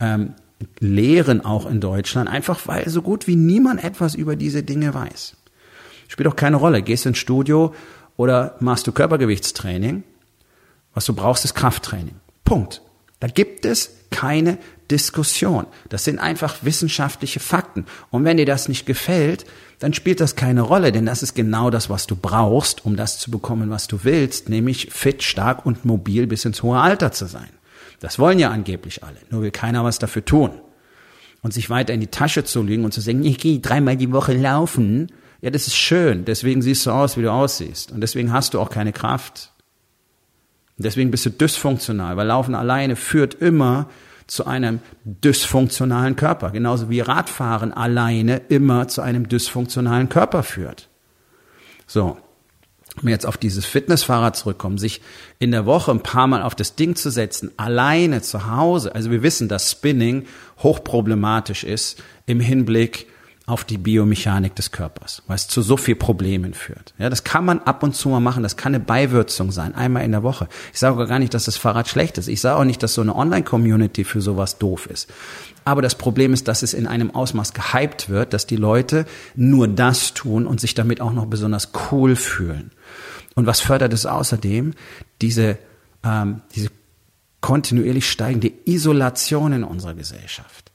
ähm, 0.00 0.34
lehren, 0.80 1.44
auch 1.44 1.66
in 1.66 1.80
Deutschland, 1.80 2.30
einfach 2.30 2.66
weil 2.66 2.88
so 2.88 3.02
gut 3.02 3.26
wie 3.26 3.36
niemand 3.36 3.84
etwas 3.84 4.14
über 4.14 4.36
diese 4.36 4.62
Dinge 4.62 4.94
weiß. 4.94 5.36
Spielt 6.12 6.28
auch 6.28 6.36
keine 6.36 6.56
Rolle. 6.56 6.82
Gehst 6.82 7.06
ins 7.06 7.16
Studio 7.16 7.74
oder 8.18 8.56
machst 8.60 8.86
du 8.86 8.92
Körpergewichtstraining. 8.92 10.04
Was 10.92 11.06
du 11.06 11.14
brauchst, 11.14 11.46
ist 11.46 11.54
Krafttraining. 11.54 12.16
Punkt. 12.44 12.82
Da 13.18 13.28
gibt 13.28 13.64
es 13.64 13.94
keine 14.10 14.58
Diskussion. 14.90 15.64
Das 15.88 16.04
sind 16.04 16.18
einfach 16.18 16.56
wissenschaftliche 16.60 17.40
Fakten. 17.40 17.86
Und 18.10 18.26
wenn 18.26 18.36
dir 18.36 18.44
das 18.44 18.68
nicht 18.68 18.84
gefällt, 18.84 19.46
dann 19.78 19.94
spielt 19.94 20.20
das 20.20 20.36
keine 20.36 20.60
Rolle, 20.60 20.92
denn 20.92 21.06
das 21.06 21.22
ist 21.22 21.32
genau 21.32 21.70
das, 21.70 21.88
was 21.88 22.06
du 22.06 22.14
brauchst, 22.14 22.84
um 22.84 22.94
das 22.94 23.18
zu 23.18 23.30
bekommen, 23.30 23.70
was 23.70 23.86
du 23.86 24.04
willst, 24.04 24.50
nämlich 24.50 24.90
fit, 24.92 25.22
stark 25.22 25.64
und 25.64 25.86
mobil 25.86 26.26
bis 26.26 26.44
ins 26.44 26.62
hohe 26.62 26.78
Alter 26.78 27.12
zu 27.12 27.24
sein. 27.24 27.48
Das 28.00 28.18
wollen 28.18 28.38
ja 28.38 28.50
angeblich 28.50 29.02
alle, 29.02 29.16
nur 29.30 29.40
will 29.40 29.50
keiner 29.50 29.82
was 29.82 29.98
dafür 29.98 30.26
tun. 30.26 30.50
Und 31.40 31.54
sich 31.54 31.70
weiter 31.70 31.94
in 31.94 32.00
die 32.00 32.08
Tasche 32.08 32.44
zu 32.44 32.62
legen 32.62 32.84
und 32.84 32.92
zu 32.92 33.00
sagen, 33.00 33.24
ich 33.24 33.38
gehe 33.38 33.60
dreimal 33.60 33.96
die 33.96 34.12
Woche 34.12 34.34
laufen, 34.34 35.10
ja, 35.42 35.50
das 35.50 35.66
ist 35.66 35.76
schön, 35.76 36.24
deswegen 36.24 36.62
siehst 36.62 36.86
du 36.86 36.92
aus, 36.92 37.16
wie 37.16 37.22
du 37.22 37.32
aussiehst. 37.32 37.90
Und 37.90 38.00
deswegen 38.00 38.32
hast 38.32 38.54
du 38.54 38.60
auch 38.60 38.70
keine 38.70 38.92
Kraft. 38.92 39.50
Und 40.78 40.86
deswegen 40.86 41.10
bist 41.10 41.26
du 41.26 41.30
dysfunktional, 41.30 42.16
weil 42.16 42.28
Laufen 42.28 42.54
alleine 42.54 42.94
führt 42.94 43.34
immer 43.34 43.90
zu 44.28 44.46
einem 44.46 44.78
dysfunktionalen 45.04 46.14
Körper. 46.14 46.50
Genauso 46.50 46.90
wie 46.90 47.00
Radfahren 47.00 47.72
alleine 47.72 48.36
immer 48.48 48.86
zu 48.86 49.02
einem 49.02 49.28
dysfunktionalen 49.28 50.08
Körper 50.08 50.44
führt. 50.44 50.88
So. 51.88 52.16
Um 53.02 53.08
jetzt 53.08 53.26
auf 53.26 53.38
dieses 53.38 53.64
Fitnessfahrrad 53.64 54.36
zurückkommen, 54.36 54.76
sich 54.76 55.00
in 55.38 55.50
der 55.50 55.64
Woche 55.64 55.90
ein 55.90 56.02
paar 56.02 56.26
Mal 56.26 56.42
auf 56.42 56.54
das 56.54 56.76
Ding 56.76 56.94
zu 56.94 57.10
setzen, 57.10 57.50
alleine 57.56 58.20
zu 58.20 58.48
Hause. 58.54 58.94
Also 58.94 59.10
wir 59.10 59.22
wissen, 59.22 59.48
dass 59.48 59.70
Spinning 59.70 60.26
hochproblematisch 60.58 61.64
ist 61.64 62.02
im 62.26 62.38
Hinblick 62.38 63.06
auf 63.52 63.64
die 63.64 63.76
Biomechanik 63.76 64.54
des 64.56 64.72
Körpers, 64.72 65.22
weil 65.26 65.36
es 65.36 65.46
zu 65.46 65.60
so 65.60 65.76
viel 65.76 65.94
Problemen 65.94 66.54
führt. 66.54 66.94
Ja, 66.96 67.10
das 67.10 67.22
kann 67.22 67.44
man 67.44 67.58
ab 67.58 67.82
und 67.82 67.94
zu 67.94 68.08
mal 68.08 68.18
machen, 68.18 68.42
das 68.42 68.56
kann 68.56 68.74
eine 68.74 68.82
Beiwürzung 68.82 69.52
sein, 69.52 69.74
einmal 69.74 70.04
in 70.04 70.12
der 70.12 70.22
Woche. 70.22 70.48
Ich 70.72 70.78
sage 70.78 71.06
gar 71.06 71.18
nicht, 71.18 71.34
dass 71.34 71.44
das 71.44 71.58
Fahrrad 71.58 71.86
schlecht 71.86 72.16
ist. 72.16 72.28
Ich 72.28 72.40
sage 72.40 72.58
auch 72.58 72.64
nicht, 72.64 72.82
dass 72.82 72.94
so 72.94 73.02
eine 73.02 73.14
Online-Community 73.14 74.04
für 74.04 74.22
sowas 74.22 74.56
doof 74.56 74.86
ist. 74.86 75.12
Aber 75.66 75.82
das 75.82 75.96
Problem 75.96 76.32
ist, 76.32 76.48
dass 76.48 76.62
es 76.62 76.72
in 76.72 76.86
einem 76.86 77.10
Ausmaß 77.10 77.52
gehypt 77.52 78.08
wird, 78.08 78.32
dass 78.32 78.46
die 78.46 78.56
Leute 78.56 79.04
nur 79.36 79.68
das 79.68 80.14
tun 80.14 80.46
und 80.46 80.58
sich 80.58 80.72
damit 80.72 81.02
auch 81.02 81.12
noch 81.12 81.26
besonders 81.26 81.72
cool 81.90 82.16
fühlen. 82.16 82.70
Und 83.34 83.44
was 83.44 83.60
fördert 83.60 83.92
es 83.92 84.06
außerdem? 84.06 84.72
Diese, 85.20 85.58
ähm, 86.02 86.40
diese 86.54 86.70
kontinuierlich 87.42 88.10
steigende 88.10 88.50
Isolation 88.64 89.52
in 89.52 89.62
unserer 89.62 89.92
Gesellschaft 89.92 90.71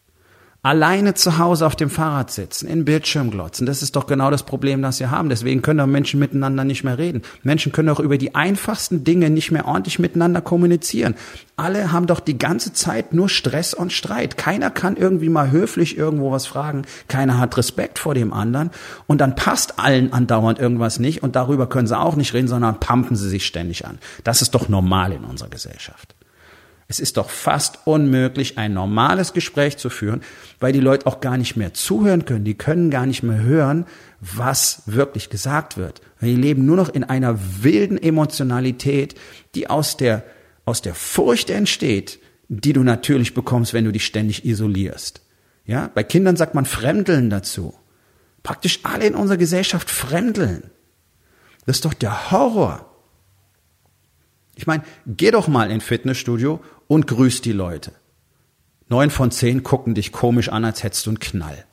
alleine 0.67 1.13
zu 1.13 1.38
Hause 1.38 1.65
auf 1.65 1.77
dem 1.77 1.89
Fahrrad 1.89 2.29
sitzen, 2.29 2.67
in 2.67 2.83
Bildschirm 2.83 3.31
glotzen. 3.31 3.65
Das 3.65 3.81
ist 3.81 3.95
doch 3.95 4.05
genau 4.05 4.29
das 4.29 4.43
Problem, 4.43 4.81
das 4.81 5.00
wir 5.00 5.12
haben. 5.12 5.29
Deswegen 5.29 5.62
können 5.62 5.79
doch 5.79 5.88
Menschen 5.88 6.19
miteinander 6.19 6.65
nicht 6.65 6.83
mehr 6.83 6.97
reden. 6.97 7.21
Menschen 7.41 7.71
können 7.71 7.88
doch 7.88 8.01
über 8.01 8.17
die 8.17 8.36
einfachsten 8.36 9.05
Dinge 9.05 9.29
nicht 9.29 9.50
mehr 9.50 9.65
ordentlich 9.65 9.97
miteinander 9.97 10.41
kommunizieren. 10.41 11.15
Alle 11.55 11.93
haben 11.93 12.05
doch 12.05 12.19
die 12.19 12.38
ganze 12.38 12.74
Zeit 12.74 13.13
nur 13.13 13.29
Stress 13.29 13.74
und 13.74 13.93
Streit. 13.93 14.36
Keiner 14.36 14.69
kann 14.69 14.97
irgendwie 14.97 15.29
mal 15.29 15.51
höflich 15.51 15.97
irgendwo 15.97 16.33
was 16.33 16.47
fragen. 16.47 16.81
Keiner 17.07 17.38
hat 17.38 17.55
Respekt 17.55 17.97
vor 17.97 18.13
dem 18.13 18.33
anderen. 18.33 18.71
Und 19.07 19.21
dann 19.21 19.36
passt 19.36 19.79
allen 19.79 20.12
andauernd 20.12 20.59
irgendwas 20.59 21.00
nicht. 21.00 21.24
Und 21.24 21.38
darüber 21.38 21.67
können 21.67 21.88
sie 21.88 21.97
auch 21.97 22.17
nicht 22.17 22.33
reden, 22.33 22.50
sondern 22.50 22.77
pumpen 22.81 23.15
sie 23.15 23.29
sich 23.29 23.45
ständig 23.45 23.86
an. 23.86 24.00
Das 24.25 24.41
ist 24.41 24.53
doch 24.53 24.67
normal 24.67 25.13
in 25.13 25.24
unserer 25.24 25.50
Gesellschaft. 25.50 26.16
Es 26.89 27.01
ist 27.01 27.17
doch 27.17 27.29
fast 27.29 27.79
unmöglich, 27.86 28.58
ein 28.58 28.74
normales 28.74 29.34
Gespräch 29.34 29.77
zu 29.77 29.89
führen, 29.89 30.22
weil 30.60 30.72
die 30.72 30.79
Leute 30.79 31.06
auch 31.06 31.20
gar 31.20 31.38
nicht 31.38 31.58
mehr 31.58 31.74
zuhören 31.74 32.24
können. 32.24 32.46
Die 32.46 32.58
können 32.58 32.89
gar 32.89 33.06
nicht 33.06 33.24
mehr 33.24 33.41
hören, 33.41 33.86
was 34.22 34.84
wirklich 34.86 35.29
gesagt 35.29 35.75
wird. 35.75 36.01
Die 36.22 36.36
leben 36.36 36.65
nur 36.65 36.77
noch 36.77 36.89
in 36.89 37.03
einer 37.03 37.38
wilden 37.62 38.01
Emotionalität, 38.01 39.15
die 39.53 39.70
aus 39.70 39.98
der, 39.98 40.24
aus 40.63 40.82
der 40.82 40.96
Furcht 40.96 41.50
entsteht, 41.50 42.20
die 42.48 42.72
du 42.72 42.84
natürlich 42.84 43.34
bekommst, 43.34 43.74
wenn 43.74 43.84
du 43.84 43.91
dich 43.91 44.06
ständig 44.06 44.46
isolierst. 44.46 45.22
Ja, 45.65 45.91
bei 45.94 46.03
Kindern 46.03 46.38
sagt 46.38 46.56
man 46.56 46.65
Fremdeln 46.65 47.29
dazu. 47.29 47.74
Praktisch 48.44 48.79
alle 48.84 49.06
in 49.06 49.15
unserer 49.15 49.38
Gesellschaft 49.38 49.89
fremdeln. 49.89 50.72
Das 51.65 51.77
ist 51.77 51.86
doch 51.86 51.94
der 51.94 52.32
Horror. 52.32 52.86
Ich 54.56 54.65
meine, 54.65 54.84
geh 55.06 55.32
doch 55.32 55.50
mal 55.50 55.70
in 55.70 55.82
Fitnessstudio 55.82 56.62
und 56.88 57.08
grüß 57.08 57.41
die 57.41 57.51
Leute. 57.51 57.91
Neun 58.89 59.10
von 59.10 59.32
zehn 59.32 59.63
gucken 59.63 59.96
dich 59.96 60.12
komisch 60.12 60.50
an, 60.50 60.63
als 60.63 60.84
hättest 60.84 61.06
du 61.06 61.12
einen 61.12 61.20
Knall. 61.20 61.65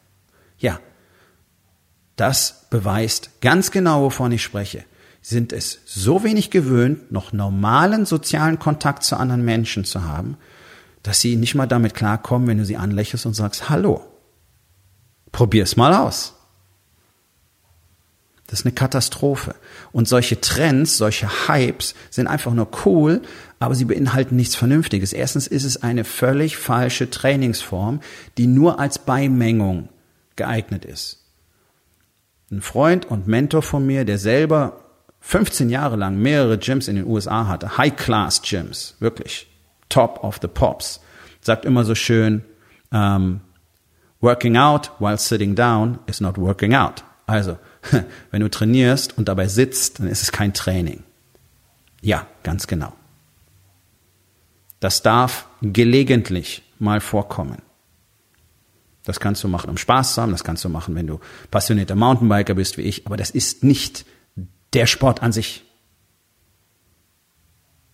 Ja, 0.59 0.81
das 2.17 2.67
beweist 2.71 3.41
ganz 3.41 3.71
genau, 3.71 4.03
wovon 4.03 4.33
ich 4.33 4.43
spreche. 4.43 4.85
Sind 5.21 5.53
es 5.53 5.81
so 5.87 6.23
wenig 6.23 6.51
gewöhnt, 6.51 7.11
noch 7.11 7.33
normalen 7.33 8.05
sozialen 8.05 8.59
Kontakt 8.59 9.05
zu 9.05 9.17
anderen 9.17 9.45
Menschen 9.45 9.85
zu 9.85 10.05
haben, 10.05 10.37
dass 11.03 11.21
sie 11.21 11.37
nicht 11.37 11.55
mal 11.55 11.67
damit 11.67 11.95
klarkommen, 11.95 12.49
wenn 12.49 12.59
du 12.59 12.65
sie 12.65 12.77
anlächelst 12.77 13.27
und 13.27 13.35
sagst 13.35 13.71
Hallo. 13.71 14.03
Probier's 15.33 15.77
mal 15.77 15.95
aus. 15.95 16.35
Das 18.47 18.61
ist 18.61 18.67
eine 18.67 18.75
Katastrophe. 18.75 19.55
Und 19.93 20.07
solche 20.07 20.41
Trends, 20.41 20.99
solche 20.99 21.49
Hypes 21.49 21.95
sind 22.11 22.27
einfach 22.27 22.53
nur 22.53 22.69
cool, 22.85 23.23
aber 23.59 23.75
sie 23.75 23.87
beinhalten 23.87 24.37
nichts 24.37 24.55
Vernünftiges. 24.55 25.13
Erstens 25.13 25.47
ist 25.47 25.65
es 25.65 25.83
eine 25.83 26.05
völlig 26.05 26.57
falsche 26.57 27.09
Trainingsform, 27.09 28.01
die 28.37 28.47
nur 28.47 28.79
als 28.79 28.99
Beimengung 28.99 29.89
geeignet 30.37 30.85
ist. 30.85 31.25
Ein 32.51 32.61
Freund 32.61 33.07
und 33.07 33.27
Mentor 33.27 33.63
von 33.63 33.87
mir, 33.87 34.05
der 34.05 34.19
selber 34.19 34.85
15 35.21 35.71
Jahre 35.71 35.97
lang 35.97 36.19
mehrere 36.19 36.59
Gyms 36.59 36.87
in 36.87 36.97
den 36.97 37.07
USA 37.07 37.47
hatte, 37.47 37.79
High-Class-Gyms, 37.79 38.97
wirklich 39.01 39.49
top 39.89 40.23
of 40.23 40.39
the 40.43 40.49
pops, 40.49 41.01
sagt 41.41 41.65
immer 41.65 41.85
so 41.85 41.95
schön, 41.95 42.45
ähm, 42.93 43.41
working 44.21 44.57
out 44.57 44.91
while 44.99 45.17
sitting 45.17 45.55
down 45.55 45.99
is 46.07 46.21
not 46.21 46.37
working 46.37 46.75
out. 46.75 47.03
Also, 47.27 47.57
wenn 48.31 48.41
du 48.41 48.51
trainierst 48.51 49.17
und 49.19 49.29
dabei 49.29 49.49
sitzt, 49.49 50.01
dann 50.01 50.09
ist 50.09 50.23
es 50.23 50.33
kein 50.33 50.55
Training. 50.55 51.03
Ja, 52.01 52.27
ganz 52.43 52.67
genau. 52.67 52.93
Das 54.81 55.03
darf 55.03 55.49
gelegentlich 55.63 56.63
mal 56.79 57.01
vorkommen. 57.01 57.63
Das 59.05 59.21
kannst 59.21 59.45
du 59.45 59.49
machen, 59.49 59.71
um 59.71 59.77
Spaß 59.77 60.15
zu 60.15 60.23
haben, 60.23 60.33
das 60.33 60.45
kannst 60.45 60.65
du 60.65 60.69
machen, 60.69 60.95
wenn 60.95 61.07
du 61.07 61.21
passionierter 61.51 61.95
Mountainbiker 61.95 62.55
bist 62.55 62.79
wie 62.79 62.83
ich, 62.83 63.07
aber 63.07 63.17
das 63.17 63.31
ist 63.31 63.63
nicht 63.63 64.07
der 64.73 64.87
Sport 64.87 65.23
an 65.23 65.33
sich. 65.33 65.65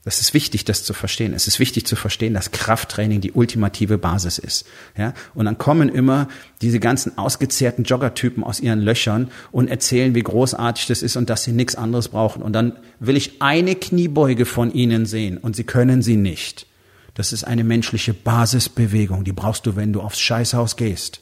Das 0.03 0.23
ist 0.23 0.33
wichtig, 0.33 0.65
das 0.65 0.83
zu 0.83 0.95
verstehen. 0.95 1.35
Es 1.35 1.47
ist 1.47 1.59
wichtig 1.59 1.87
zu 1.87 1.95
verstehen, 1.95 2.33
dass 2.33 2.53
Krafttraining 2.53 3.21
die 3.21 3.33
ultimative 3.33 3.99
Basis 3.99 4.39
ist. 4.39 4.67
Ja? 4.97 5.13
Und 5.35 5.45
dann 5.45 5.59
kommen 5.59 5.91
immer 5.91 6.29
diese 6.63 6.81
ganzen 6.81 7.19
ausgezehrten 7.19 7.85
Joggertypen 7.85 8.43
aus 8.43 8.61
ihren 8.61 8.81
Löchern 8.81 9.31
und 9.53 9.69
erzählen, 9.69 10.15
wie 10.15 10.23
großartig 10.23 10.87
das 10.87 11.03
ist 11.03 11.17
und 11.17 11.29
dass 11.29 11.45
sie 11.45 11.53
nichts 11.53 11.75
anderes 11.75 12.09
brauchen. 12.09 12.43
Und 12.43 12.55
dann 12.55 12.79
will 12.99 13.17
ich 13.17 13.43
eine 13.43 13.75
Kniebeuge 13.75 14.47
von 14.47 14.73
ihnen 14.73 15.05
sehen 15.05 15.37
und 15.37 15.55
sie 15.55 15.65
können 15.65 16.01
sie 16.01 16.17
nicht. 16.17 16.67
Das 17.13 17.35
ist 17.35 17.45
eine 17.45 17.65
menschliche 17.65 18.15
Basisbewegung, 18.15 19.25
die 19.25 19.33
brauchst 19.33 19.67
du, 19.67 19.77
wenn 19.77 19.93
du 19.93 20.01
aufs 20.01 20.21
Scheißhaus 20.21 20.77
gehst. 20.77 21.21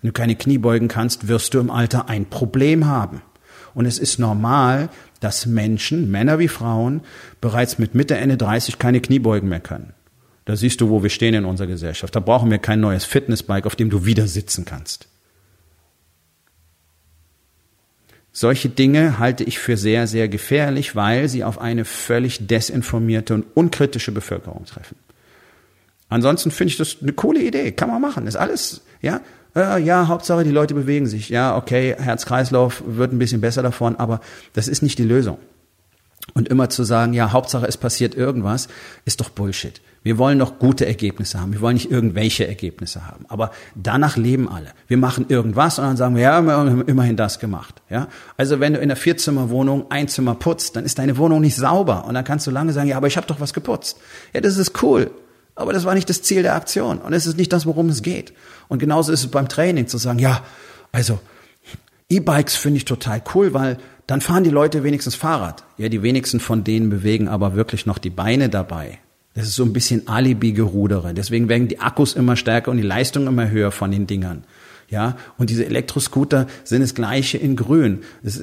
Wenn 0.00 0.08
du 0.08 0.12
keine 0.12 0.36
Kniebeugen 0.36 0.88
kannst, 0.88 1.28
wirst 1.28 1.52
du 1.52 1.58
im 1.58 1.70
Alter 1.70 2.08
ein 2.08 2.24
Problem 2.24 2.86
haben. 2.86 3.20
Und 3.74 3.86
es 3.86 3.98
ist 3.98 4.18
normal, 4.18 4.88
dass 5.20 5.46
Menschen, 5.46 6.10
Männer 6.10 6.38
wie 6.38 6.48
Frauen, 6.48 7.02
bereits 7.40 7.78
mit 7.78 7.94
Mitte, 7.94 8.16
Ende 8.16 8.36
30 8.36 8.78
keine 8.78 9.00
Kniebeugen 9.00 9.48
mehr 9.48 9.60
können. 9.60 9.92
Da 10.44 10.56
siehst 10.56 10.80
du, 10.80 10.88
wo 10.88 11.02
wir 11.02 11.10
stehen 11.10 11.34
in 11.34 11.44
unserer 11.44 11.66
Gesellschaft. 11.66 12.16
Da 12.16 12.20
brauchen 12.20 12.50
wir 12.50 12.58
kein 12.58 12.80
neues 12.80 13.04
Fitnessbike, 13.04 13.66
auf 13.66 13.76
dem 13.76 13.90
du 13.90 14.06
wieder 14.06 14.26
sitzen 14.26 14.64
kannst. 14.64 15.08
Solche 18.32 18.68
Dinge 18.68 19.18
halte 19.18 19.44
ich 19.44 19.58
für 19.58 19.76
sehr, 19.76 20.06
sehr 20.06 20.28
gefährlich, 20.28 20.94
weil 20.94 21.28
sie 21.28 21.44
auf 21.44 21.60
eine 21.60 21.84
völlig 21.84 22.46
desinformierte 22.46 23.34
und 23.34 23.44
unkritische 23.54 24.12
Bevölkerung 24.12 24.64
treffen. 24.64 24.96
Ansonsten 26.08 26.50
finde 26.50 26.72
ich 26.72 26.78
das 26.78 26.98
eine 27.02 27.12
coole 27.12 27.42
Idee. 27.42 27.72
Kann 27.72 27.90
man 27.90 28.00
machen. 28.00 28.26
Ist 28.26 28.36
alles, 28.36 28.82
ja 29.02 29.20
äh, 29.58 29.82
ja, 29.82 30.08
Hauptsache 30.08 30.44
die 30.44 30.50
Leute 30.50 30.74
bewegen 30.74 31.06
sich. 31.06 31.28
Ja, 31.28 31.56
okay, 31.56 31.96
Herz-Kreislauf 31.98 32.82
wird 32.86 33.12
ein 33.12 33.18
bisschen 33.18 33.40
besser 33.40 33.62
davon, 33.62 33.96
aber 33.96 34.20
das 34.52 34.68
ist 34.68 34.82
nicht 34.82 34.98
die 34.98 35.04
Lösung. 35.04 35.38
Und 36.34 36.48
immer 36.48 36.68
zu 36.68 36.84
sagen, 36.84 37.14
ja, 37.14 37.32
Hauptsache 37.32 37.66
es 37.66 37.78
passiert 37.78 38.14
irgendwas, 38.14 38.68
ist 39.06 39.20
doch 39.20 39.30
Bullshit. 39.30 39.80
Wir 40.02 40.18
wollen 40.18 40.38
doch 40.38 40.58
gute 40.58 40.86
Ergebnisse 40.86 41.40
haben. 41.40 41.52
Wir 41.52 41.60
wollen 41.60 41.74
nicht 41.74 41.90
irgendwelche 41.90 42.46
Ergebnisse 42.46 43.06
haben. 43.06 43.24
Aber 43.28 43.50
danach 43.74 44.16
leben 44.16 44.48
alle. 44.48 44.68
Wir 44.86 44.98
machen 44.98 45.26
irgendwas 45.28 45.78
und 45.78 45.86
dann 45.86 45.96
sagen 45.96 46.14
wir, 46.14 46.22
ja, 46.22 46.40
wir 46.42 46.52
haben 46.52 46.82
immerhin 46.82 47.16
das 47.16 47.40
gemacht. 47.40 47.82
Ja? 47.90 48.08
Also 48.36 48.60
wenn 48.60 48.74
du 48.74 48.78
in 48.78 48.84
einer 48.84 48.96
Vierzimmerwohnung 48.96 49.90
ein 49.90 50.06
Zimmer 50.06 50.34
putzt, 50.34 50.76
dann 50.76 50.84
ist 50.84 50.98
deine 50.98 51.16
Wohnung 51.16 51.40
nicht 51.40 51.56
sauber. 51.56 52.04
Und 52.04 52.14
dann 52.14 52.24
kannst 52.24 52.46
du 52.46 52.50
lange 52.50 52.72
sagen, 52.72 52.88
ja, 52.88 52.96
aber 52.96 53.06
ich 53.06 53.16
habe 53.16 53.26
doch 53.26 53.40
was 53.40 53.54
geputzt. 53.54 53.98
Ja, 54.32 54.40
das 54.40 54.56
ist 54.56 54.82
cool. 54.82 55.10
Aber 55.58 55.72
das 55.72 55.84
war 55.84 55.94
nicht 55.94 56.08
das 56.08 56.22
Ziel 56.22 56.42
der 56.42 56.54
Aktion. 56.54 56.98
Und 56.98 57.12
es 57.12 57.26
ist 57.26 57.36
nicht 57.36 57.52
das, 57.52 57.66
worum 57.66 57.88
es 57.88 58.02
geht. 58.02 58.32
Und 58.68 58.78
genauso 58.78 59.10
ist 59.12 59.24
es 59.24 59.30
beim 59.30 59.48
Training 59.48 59.88
zu 59.88 59.98
sagen, 59.98 60.20
ja, 60.20 60.44
also 60.92 61.18
E-Bikes 62.08 62.54
finde 62.54 62.76
ich 62.76 62.84
total 62.84 63.20
cool, 63.34 63.52
weil 63.54 63.76
dann 64.06 64.20
fahren 64.20 64.44
die 64.44 64.50
Leute 64.50 64.84
wenigstens 64.84 65.16
Fahrrad. 65.16 65.64
Ja, 65.76 65.88
die 65.88 66.02
wenigsten 66.02 66.38
von 66.38 66.62
denen 66.62 66.90
bewegen 66.90 67.26
aber 67.26 67.56
wirklich 67.56 67.86
noch 67.86 67.98
die 67.98 68.08
Beine 68.08 68.48
dabei. 68.48 68.98
Das 69.34 69.48
ist 69.48 69.56
so 69.56 69.64
ein 69.64 69.72
bisschen 69.72 70.06
Alibi-Gerudere. 70.06 71.12
Deswegen 71.12 71.48
werden 71.48 71.66
die 71.66 71.80
Akkus 71.80 72.14
immer 72.14 72.36
stärker 72.36 72.70
und 72.70 72.76
die 72.76 72.84
Leistung 72.84 73.26
immer 73.26 73.50
höher 73.50 73.72
von 73.72 73.90
den 73.90 74.06
Dingern. 74.06 74.44
Ja, 74.88 75.16
und 75.38 75.50
diese 75.50 75.66
Elektroscooter 75.66 76.46
sind 76.62 76.82
das 76.82 76.94
gleiche 76.94 77.36
in 77.36 77.56
grün. 77.56 78.02
Das, 78.22 78.42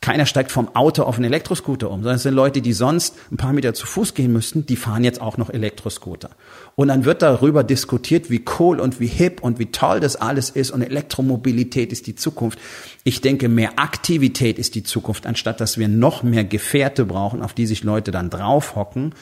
keiner 0.00 0.24
steigt 0.24 0.50
vom 0.50 0.74
Auto 0.74 1.02
auf 1.02 1.16
einen 1.16 1.26
Elektroscooter 1.26 1.90
um, 1.90 2.00
sondern 2.00 2.16
es 2.16 2.22
sind 2.22 2.32
Leute, 2.32 2.62
die 2.62 2.72
sonst 2.72 3.16
ein 3.30 3.36
paar 3.36 3.52
Meter 3.52 3.74
zu 3.74 3.86
Fuß 3.86 4.14
gehen 4.14 4.32
müssten, 4.32 4.64
die 4.64 4.76
fahren 4.76 5.04
jetzt 5.04 5.20
auch 5.20 5.36
noch 5.36 5.50
Elektroscooter. 5.50 6.30
Und 6.74 6.88
dann 6.88 7.04
wird 7.04 7.20
darüber 7.20 7.64
diskutiert, 7.64 8.30
wie 8.30 8.42
cool 8.58 8.80
und 8.80 8.98
wie 8.98 9.06
hip 9.06 9.42
und 9.42 9.58
wie 9.58 9.66
toll 9.66 10.00
das 10.00 10.16
alles 10.16 10.48
ist 10.48 10.70
und 10.70 10.80
Elektromobilität 10.80 11.92
ist 11.92 12.06
die 12.06 12.14
Zukunft. 12.14 12.58
Ich 13.04 13.20
denke, 13.20 13.50
mehr 13.50 13.78
Aktivität 13.78 14.58
ist 14.58 14.74
die 14.74 14.84
Zukunft, 14.84 15.26
anstatt 15.26 15.60
dass 15.60 15.76
wir 15.76 15.88
noch 15.88 16.22
mehr 16.22 16.44
Gefährte 16.44 17.04
brauchen, 17.04 17.42
auf 17.42 17.52
die 17.52 17.66
sich 17.66 17.84
Leute 17.84 18.10
dann 18.10 18.30
draufhocken 18.30 19.14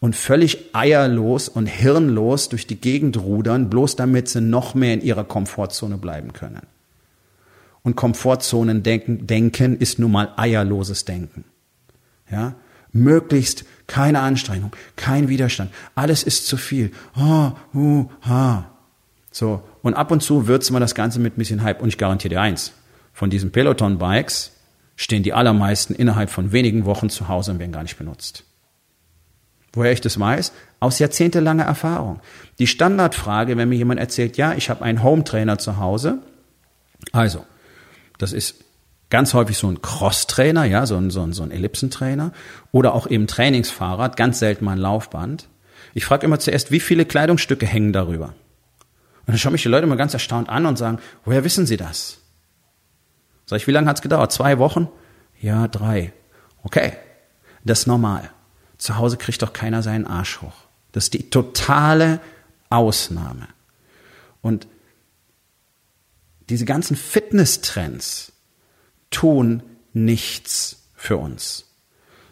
und 0.00 0.16
völlig 0.16 0.74
eierlos 0.74 1.50
und 1.50 1.66
hirnlos 1.66 2.48
durch 2.48 2.66
die 2.66 2.80
Gegend 2.80 3.18
rudern, 3.18 3.68
bloß 3.68 3.96
damit 3.96 4.28
sie 4.28 4.40
noch 4.40 4.74
mehr 4.74 4.94
in 4.94 5.02
ihrer 5.02 5.24
Komfortzone 5.24 5.98
bleiben 5.98 6.32
können. 6.32 6.62
Und 7.82 7.96
Komfortzonen 7.96 8.82
denken, 8.82 9.26
denken 9.26 9.76
ist 9.76 9.98
nun 9.98 10.12
mal 10.12 10.32
eierloses 10.36 11.04
Denken. 11.04 11.44
Ja? 12.30 12.54
Möglichst 12.92 13.64
keine 13.86 14.20
Anstrengung, 14.20 14.74
kein 14.96 15.28
Widerstand. 15.28 15.72
Alles 15.94 16.22
ist 16.22 16.46
zu 16.46 16.56
viel. 16.56 16.92
Ha, 17.16 17.56
hu, 17.72 18.08
ha. 18.22 18.70
So. 19.30 19.62
Und 19.82 19.94
ab 19.94 20.10
und 20.10 20.22
zu 20.22 20.46
würzt 20.46 20.70
man 20.70 20.80
das 20.80 20.94
Ganze 20.94 21.18
mit 21.18 21.34
ein 21.36 21.38
bisschen 21.38 21.62
Hype. 21.62 21.82
Und 21.82 21.88
ich 21.88 21.98
garantiere 21.98 22.34
dir 22.34 22.40
eins. 22.40 22.72
Von 23.12 23.30
diesen 23.30 23.50
Peloton-Bikes 23.50 24.52
stehen 24.96 25.22
die 25.22 25.32
allermeisten 25.32 25.94
innerhalb 25.94 26.30
von 26.30 26.52
wenigen 26.52 26.84
Wochen 26.84 27.10
zu 27.10 27.28
Hause 27.28 27.52
und 27.52 27.58
werden 27.58 27.72
gar 27.72 27.82
nicht 27.82 27.98
benutzt. 27.98 28.44
Woher 29.72 29.92
ich 29.92 30.00
das 30.00 30.20
weiß? 30.20 30.52
Aus 30.80 30.98
jahrzehntelanger 30.98 31.64
Erfahrung. 31.64 32.20
Die 32.58 32.66
Standardfrage, 32.66 33.56
wenn 33.56 33.70
mir 33.70 33.76
jemand 33.76 34.00
erzählt, 34.00 34.36
ja, 34.36 34.52
ich 34.52 34.68
habe 34.68 34.84
einen 34.84 35.02
Home-Trainer 35.02 35.58
zu 35.58 35.78
Hause. 35.78 36.18
Also, 37.10 37.44
das 38.18 38.32
ist 38.32 38.64
ganz 39.10 39.34
häufig 39.34 39.58
so 39.58 39.68
ein 39.68 39.82
Cross-Trainer, 39.82 40.64
ja, 40.64 40.86
so 40.86 40.96
ein, 40.96 41.10
so 41.10 41.22
ein, 41.22 41.32
so 41.32 41.42
ein 41.42 41.50
Ellipsentrainer 41.50 42.32
oder 42.72 42.94
auch 42.94 43.06
eben 43.06 43.26
Trainingsfahrrad, 43.26 44.16
ganz 44.16 44.38
selten 44.38 44.64
mal 44.64 44.72
ein 44.72 44.78
Laufband. 44.78 45.48
Ich 45.94 46.04
frage 46.04 46.26
immer 46.26 46.38
zuerst, 46.38 46.70
wie 46.70 46.80
viele 46.80 47.04
Kleidungsstücke 47.04 47.66
hängen 47.66 47.92
darüber? 47.92 48.28
Und 48.28 49.28
dann 49.28 49.38
schauen 49.38 49.52
mich 49.52 49.62
die 49.62 49.68
Leute 49.68 49.86
immer 49.86 49.96
ganz 49.96 50.14
erstaunt 50.14 50.48
an 50.48 50.66
und 50.66 50.78
sagen, 50.78 50.98
woher 51.24 51.44
wissen 51.44 51.66
Sie 51.66 51.76
das? 51.76 52.18
Sag 53.44 53.58
ich, 53.58 53.66
wie 53.66 53.72
lange 53.72 53.88
hat's 53.88 54.02
gedauert? 54.02 54.32
Zwei 54.32 54.58
Wochen? 54.58 54.88
Ja, 55.40 55.68
drei. 55.68 56.12
Okay, 56.62 56.94
das 57.64 57.80
ist 57.80 57.86
normal. 57.86 58.30
Zu 58.78 58.96
Hause 58.96 59.16
kriegt 59.16 59.42
doch 59.42 59.52
keiner 59.52 59.82
seinen 59.82 60.06
Arsch 60.06 60.40
hoch. 60.40 60.54
Das 60.92 61.04
ist 61.04 61.14
die 61.14 61.30
totale 61.30 62.20
Ausnahme. 62.70 63.48
Und 64.40 64.66
diese 66.52 66.66
ganzen 66.66 66.96
Fitness-Trends 66.96 68.32
tun 69.10 69.62
nichts 69.94 70.90
für 70.94 71.16
uns, 71.16 71.64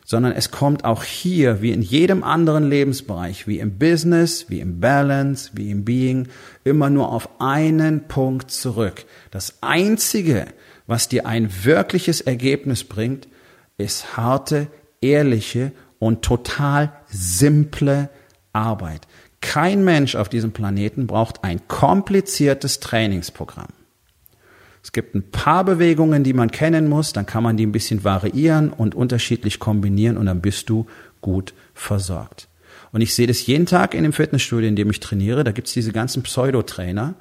sondern 0.04 0.32
es 0.32 0.50
kommt 0.50 0.84
auch 0.84 1.04
hier, 1.04 1.62
wie 1.62 1.72
in 1.72 1.80
jedem 1.80 2.22
anderen 2.22 2.68
Lebensbereich, 2.68 3.46
wie 3.46 3.60
im 3.60 3.78
Business, 3.78 4.50
wie 4.50 4.60
im 4.60 4.78
Balance, 4.78 5.52
wie 5.54 5.70
im 5.70 5.86
Being, 5.86 6.28
immer 6.64 6.90
nur 6.90 7.10
auf 7.10 7.40
einen 7.40 8.08
Punkt 8.08 8.50
zurück. 8.50 9.06
Das 9.30 9.62
Einzige, 9.62 10.48
was 10.86 11.08
dir 11.08 11.24
ein 11.24 11.48
wirkliches 11.64 12.20
Ergebnis 12.20 12.84
bringt, 12.84 13.26
ist 13.78 14.18
harte, 14.18 14.66
ehrliche 15.00 15.72
und 15.98 16.20
total 16.20 16.92
simple 17.08 18.10
Arbeit. 18.52 19.08
Kein 19.40 19.82
Mensch 19.82 20.14
auf 20.14 20.28
diesem 20.28 20.52
Planeten 20.52 21.06
braucht 21.06 21.42
ein 21.42 21.66
kompliziertes 21.68 22.80
Trainingsprogramm. 22.80 23.79
Es 24.82 24.92
gibt 24.92 25.14
ein 25.14 25.30
paar 25.30 25.64
Bewegungen, 25.64 26.24
die 26.24 26.32
man 26.32 26.50
kennen 26.50 26.88
muss, 26.88 27.12
dann 27.12 27.26
kann 27.26 27.42
man 27.42 27.56
die 27.56 27.66
ein 27.66 27.72
bisschen 27.72 28.02
variieren 28.02 28.70
und 28.70 28.94
unterschiedlich 28.94 29.58
kombinieren 29.58 30.16
und 30.16 30.26
dann 30.26 30.40
bist 30.40 30.70
du 30.70 30.86
gut 31.20 31.52
versorgt. 31.74 32.48
Und 32.92 33.02
ich 33.02 33.14
sehe 33.14 33.26
das 33.26 33.46
jeden 33.46 33.66
Tag 33.66 33.94
in 33.94 34.02
dem 34.02 34.12
Fitnessstudio, 34.12 34.68
in 34.68 34.76
dem 34.76 34.90
ich 34.90 35.00
trainiere. 35.00 35.44
Da 35.44 35.52
gibt's 35.52 35.72
diese 35.72 35.92
ganzen 35.92 36.22
Pseudotrainer, 36.22 37.14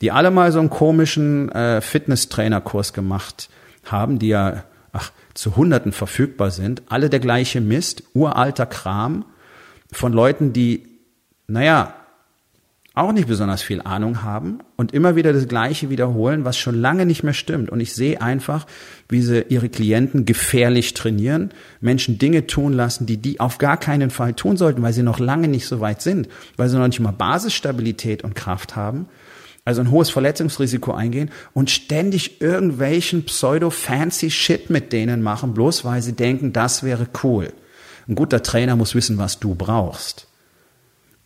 die 0.00 0.10
alle 0.10 0.30
mal 0.30 0.52
so 0.52 0.58
einen 0.58 0.70
komischen 0.70 1.50
äh, 1.52 1.80
Fitnesstrainerkurs 1.80 2.92
gemacht 2.92 3.48
haben, 3.84 4.18
die 4.18 4.28
ja 4.28 4.64
ach, 4.92 5.12
zu 5.32 5.56
Hunderten 5.56 5.92
verfügbar 5.92 6.50
sind. 6.50 6.82
Alle 6.88 7.08
der 7.08 7.20
gleiche 7.20 7.60
Mist, 7.60 8.02
uralter 8.12 8.66
Kram 8.66 9.24
von 9.92 10.12
Leuten, 10.12 10.52
die, 10.52 10.86
naja, 11.46 11.94
auch 12.94 13.10
nicht 13.10 13.26
besonders 13.26 13.60
viel 13.60 13.82
Ahnung 13.82 14.22
haben 14.22 14.60
und 14.76 14.94
immer 14.94 15.16
wieder 15.16 15.32
das 15.32 15.48
Gleiche 15.48 15.90
wiederholen, 15.90 16.44
was 16.44 16.56
schon 16.56 16.80
lange 16.80 17.06
nicht 17.06 17.24
mehr 17.24 17.34
stimmt. 17.34 17.70
Und 17.70 17.80
ich 17.80 17.92
sehe 17.92 18.22
einfach, 18.22 18.66
wie 19.08 19.20
sie 19.20 19.42
ihre 19.48 19.68
Klienten 19.68 20.24
gefährlich 20.24 20.94
trainieren, 20.94 21.50
Menschen 21.80 22.18
Dinge 22.18 22.46
tun 22.46 22.72
lassen, 22.72 23.04
die 23.04 23.16
die 23.16 23.40
auf 23.40 23.58
gar 23.58 23.78
keinen 23.78 24.10
Fall 24.10 24.34
tun 24.34 24.56
sollten, 24.56 24.80
weil 24.82 24.92
sie 24.92 25.02
noch 25.02 25.18
lange 25.18 25.48
nicht 25.48 25.66
so 25.66 25.80
weit 25.80 26.02
sind, 26.02 26.28
weil 26.56 26.68
sie 26.68 26.78
noch 26.78 26.86
nicht 26.86 27.00
mal 27.00 27.10
Basisstabilität 27.10 28.22
und 28.22 28.36
Kraft 28.36 28.76
haben, 28.76 29.06
also 29.64 29.80
ein 29.80 29.90
hohes 29.90 30.10
Verletzungsrisiko 30.10 30.92
eingehen 30.92 31.32
und 31.52 31.70
ständig 31.70 32.40
irgendwelchen 32.40 33.24
pseudo-fancy 33.24 34.30
Shit 34.30 34.70
mit 34.70 34.92
denen 34.92 35.20
machen, 35.20 35.52
bloß 35.52 35.84
weil 35.84 36.00
sie 36.00 36.12
denken, 36.12 36.52
das 36.52 36.84
wäre 36.84 37.08
cool. 37.24 37.52
Ein 38.06 38.14
guter 38.14 38.42
Trainer 38.42 38.76
muss 38.76 38.94
wissen, 38.94 39.18
was 39.18 39.40
du 39.40 39.56
brauchst. 39.56 40.28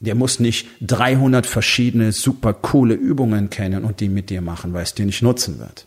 Der 0.01 0.15
muss 0.15 0.39
nicht 0.39 0.69
300 0.83 1.47
verschiedene 1.47 2.13
super 2.13 2.53
coole 2.53 2.95
Übungen 2.95 3.51
kennen 3.51 3.85
und 3.85 4.01
die 4.01 4.09
mit 4.09 4.31
dir 4.31 4.41
machen, 4.41 4.73
weil 4.73 4.85
es 4.85 4.95
dir 4.95 5.07
nicht 5.07 5.23
nutzen 5.23 5.59
wird. 5.59 5.87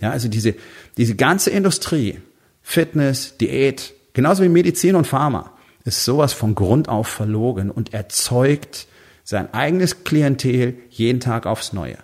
Ja, 0.00 0.10
also 0.10 0.28
diese, 0.28 0.54
diese 0.96 1.14
ganze 1.14 1.50
Industrie, 1.50 2.18
Fitness, 2.62 3.36
Diät, 3.38 3.94
genauso 4.12 4.42
wie 4.42 4.48
Medizin 4.48 4.94
und 4.94 5.06
Pharma, 5.06 5.52
ist 5.84 6.04
sowas 6.04 6.32
von 6.32 6.54
Grund 6.54 6.88
auf 6.88 7.08
verlogen 7.08 7.70
und 7.70 7.94
erzeugt 7.94 8.86
sein 9.24 9.52
eigenes 9.54 10.04
Klientel 10.04 10.74
jeden 10.90 11.20
Tag 11.20 11.46
aufs 11.46 11.72
Neue. 11.72 11.98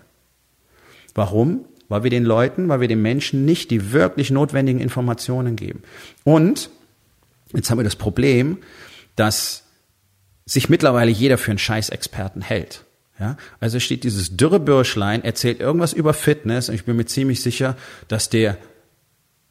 Warum? 1.14 1.64
Weil 1.88 2.02
wir 2.02 2.10
den 2.10 2.24
Leuten, 2.24 2.68
weil 2.68 2.80
wir 2.80 2.88
den 2.88 3.02
Menschen 3.02 3.44
nicht 3.44 3.70
die 3.70 3.92
wirklich 3.92 4.30
notwendigen 4.30 4.80
Informationen 4.80 5.56
geben. 5.56 5.82
Und 6.24 6.70
jetzt 7.54 7.70
haben 7.70 7.78
wir 7.78 7.84
das 7.84 7.96
Problem, 7.96 8.58
dass 9.14 9.64
sich 10.46 10.68
mittlerweile 10.68 11.10
jeder 11.10 11.38
für 11.38 11.50
einen 11.50 11.58
Scheißexperten 11.58 12.40
hält. 12.40 12.84
Ja, 13.18 13.36
also 13.60 13.80
steht 13.80 14.04
dieses 14.04 14.36
dürre 14.36 14.60
Bürschlein, 14.60 15.24
erzählt 15.24 15.58
irgendwas 15.58 15.92
über 15.92 16.12
Fitness 16.12 16.68
und 16.68 16.74
ich 16.74 16.84
bin 16.84 16.96
mir 16.96 17.06
ziemlich 17.06 17.42
sicher, 17.42 17.76
dass 18.08 18.28
der 18.28 18.58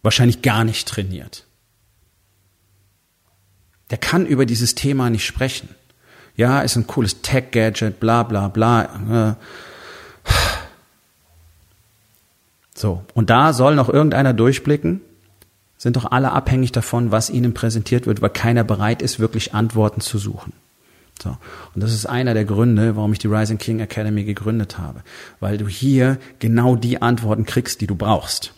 wahrscheinlich 0.03 0.43
gar 0.43 0.63
nicht 0.63 0.87
trainiert. 0.87 1.45
Der 3.89 3.97
kann 3.97 4.25
über 4.25 4.45
dieses 4.45 4.75
Thema 4.75 5.09
nicht 5.09 5.25
sprechen. 5.25 5.69
Ja, 6.35 6.61
ist 6.61 6.75
ein 6.75 6.85
cooles 6.85 7.21
Tech-Gadget, 7.21 7.99
bla 7.99 8.23
bla 8.23 8.49
bla. 8.49 9.37
So, 12.75 13.03
und 13.13 13.29
da 13.29 13.53
soll 13.53 13.75
noch 13.75 13.89
irgendeiner 13.89 14.33
durchblicken? 14.33 15.01
Sind 15.77 15.95
doch 15.95 16.11
alle 16.11 16.33
abhängig 16.33 16.71
davon, 16.71 17.11
was 17.11 17.29
ihnen 17.29 17.53
präsentiert 17.53 18.05
wird, 18.05 18.21
weil 18.21 18.29
keiner 18.29 18.63
bereit 18.63 19.01
ist, 19.01 19.19
wirklich 19.19 19.53
Antworten 19.53 20.01
zu 20.01 20.17
suchen. 20.17 20.53
So. 21.21 21.37
Und 21.73 21.83
das 21.83 21.93
ist 21.93 22.05
einer 22.05 22.33
der 22.33 22.45
Gründe, 22.45 22.95
warum 22.95 23.13
ich 23.13 23.19
die 23.19 23.27
Rising 23.27 23.57
King 23.57 23.79
Academy 23.79 24.23
gegründet 24.23 24.77
habe. 24.77 25.01
Weil 25.39 25.57
du 25.57 25.67
hier 25.67 26.17
genau 26.39 26.75
die 26.75 27.01
Antworten 27.01 27.45
kriegst, 27.45 27.81
die 27.81 27.87
du 27.87 27.95
brauchst. 27.95 28.53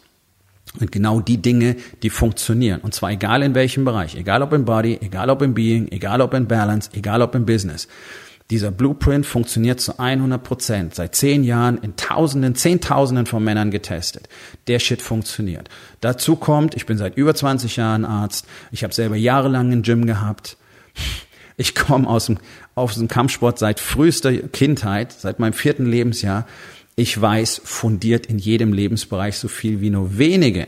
Und 0.80 0.91
genau 0.91 1.22
die 1.22 1.41
Dinge, 1.41 1.76
die 2.04 2.10
funktionieren. 2.10 2.82
Und 2.82 2.93
zwar 2.93 3.12
egal 3.12 3.41
in 3.41 3.56
welchem 3.56 3.86
Bereich. 3.86 4.15
Egal 4.15 4.41
ob 4.41 4.54
im 4.54 4.65
Body, 4.65 5.00
egal 5.02 5.30
ob 5.30 5.41
im 5.41 5.54
Being, 5.54 5.88
egal 5.91 6.22
ob 6.22 6.34
in 6.34 6.48
Balance, 6.48 6.89
egal 6.93 7.22
ob 7.22 7.36
im 7.36 7.46
Business. 7.46 7.88
Dieser 8.50 8.72
Blueprint 8.72 9.26
funktioniert 9.26 9.82
zu 9.82 10.00
100 10.00 10.41
Prozent. 10.41 10.96
Seit 10.96 11.15
zehn 11.15 11.43
Jahren 11.43 11.78
in 11.80 11.96
Tausenden, 11.98 12.56
Zehntausenden 12.56 13.26
von 13.26 13.43
Männern 13.43 13.72
getestet. 13.72 14.30
Der 14.67 14.80
Shit 14.80 15.02
funktioniert. 15.02 15.70
Dazu 16.00 16.38
kommt, 16.38 16.76
ich 16.76 16.86
bin 16.86 16.98
seit 16.98 17.17
über 17.17 17.36
20 17.36 17.76
Jahren 17.76 18.06
Arzt. 18.06 18.46
Ich 18.72 18.84
habe 18.84 18.93
selber 18.93 19.15
jahrelang 19.15 19.72
ein 19.72 19.82
Gym 19.82 20.06
gehabt. 20.06 20.58
Ich 21.58 21.74
komme 21.74 22.08
aus 22.08 22.28
dem, 22.28 22.38
aus 22.76 22.96
dem 22.96 23.08
Kampfsport 23.08 23.58
seit 23.58 23.80
frühester 23.80 24.32
Kindheit, 24.32 25.12
seit 25.12 25.39
meinem 25.39 25.54
vierten 25.54 25.88
Lebensjahr. 25.88 26.48
Ich 26.96 27.20
weiß 27.20 27.62
fundiert 27.63 28.28
in 28.28 28.38
jedem 28.38 28.74
Lebensbereich 28.74 29.38
so 29.38 29.48
viel 29.48 29.82
wie 29.82 29.89
nur 29.89 30.17
wenige 30.17 30.67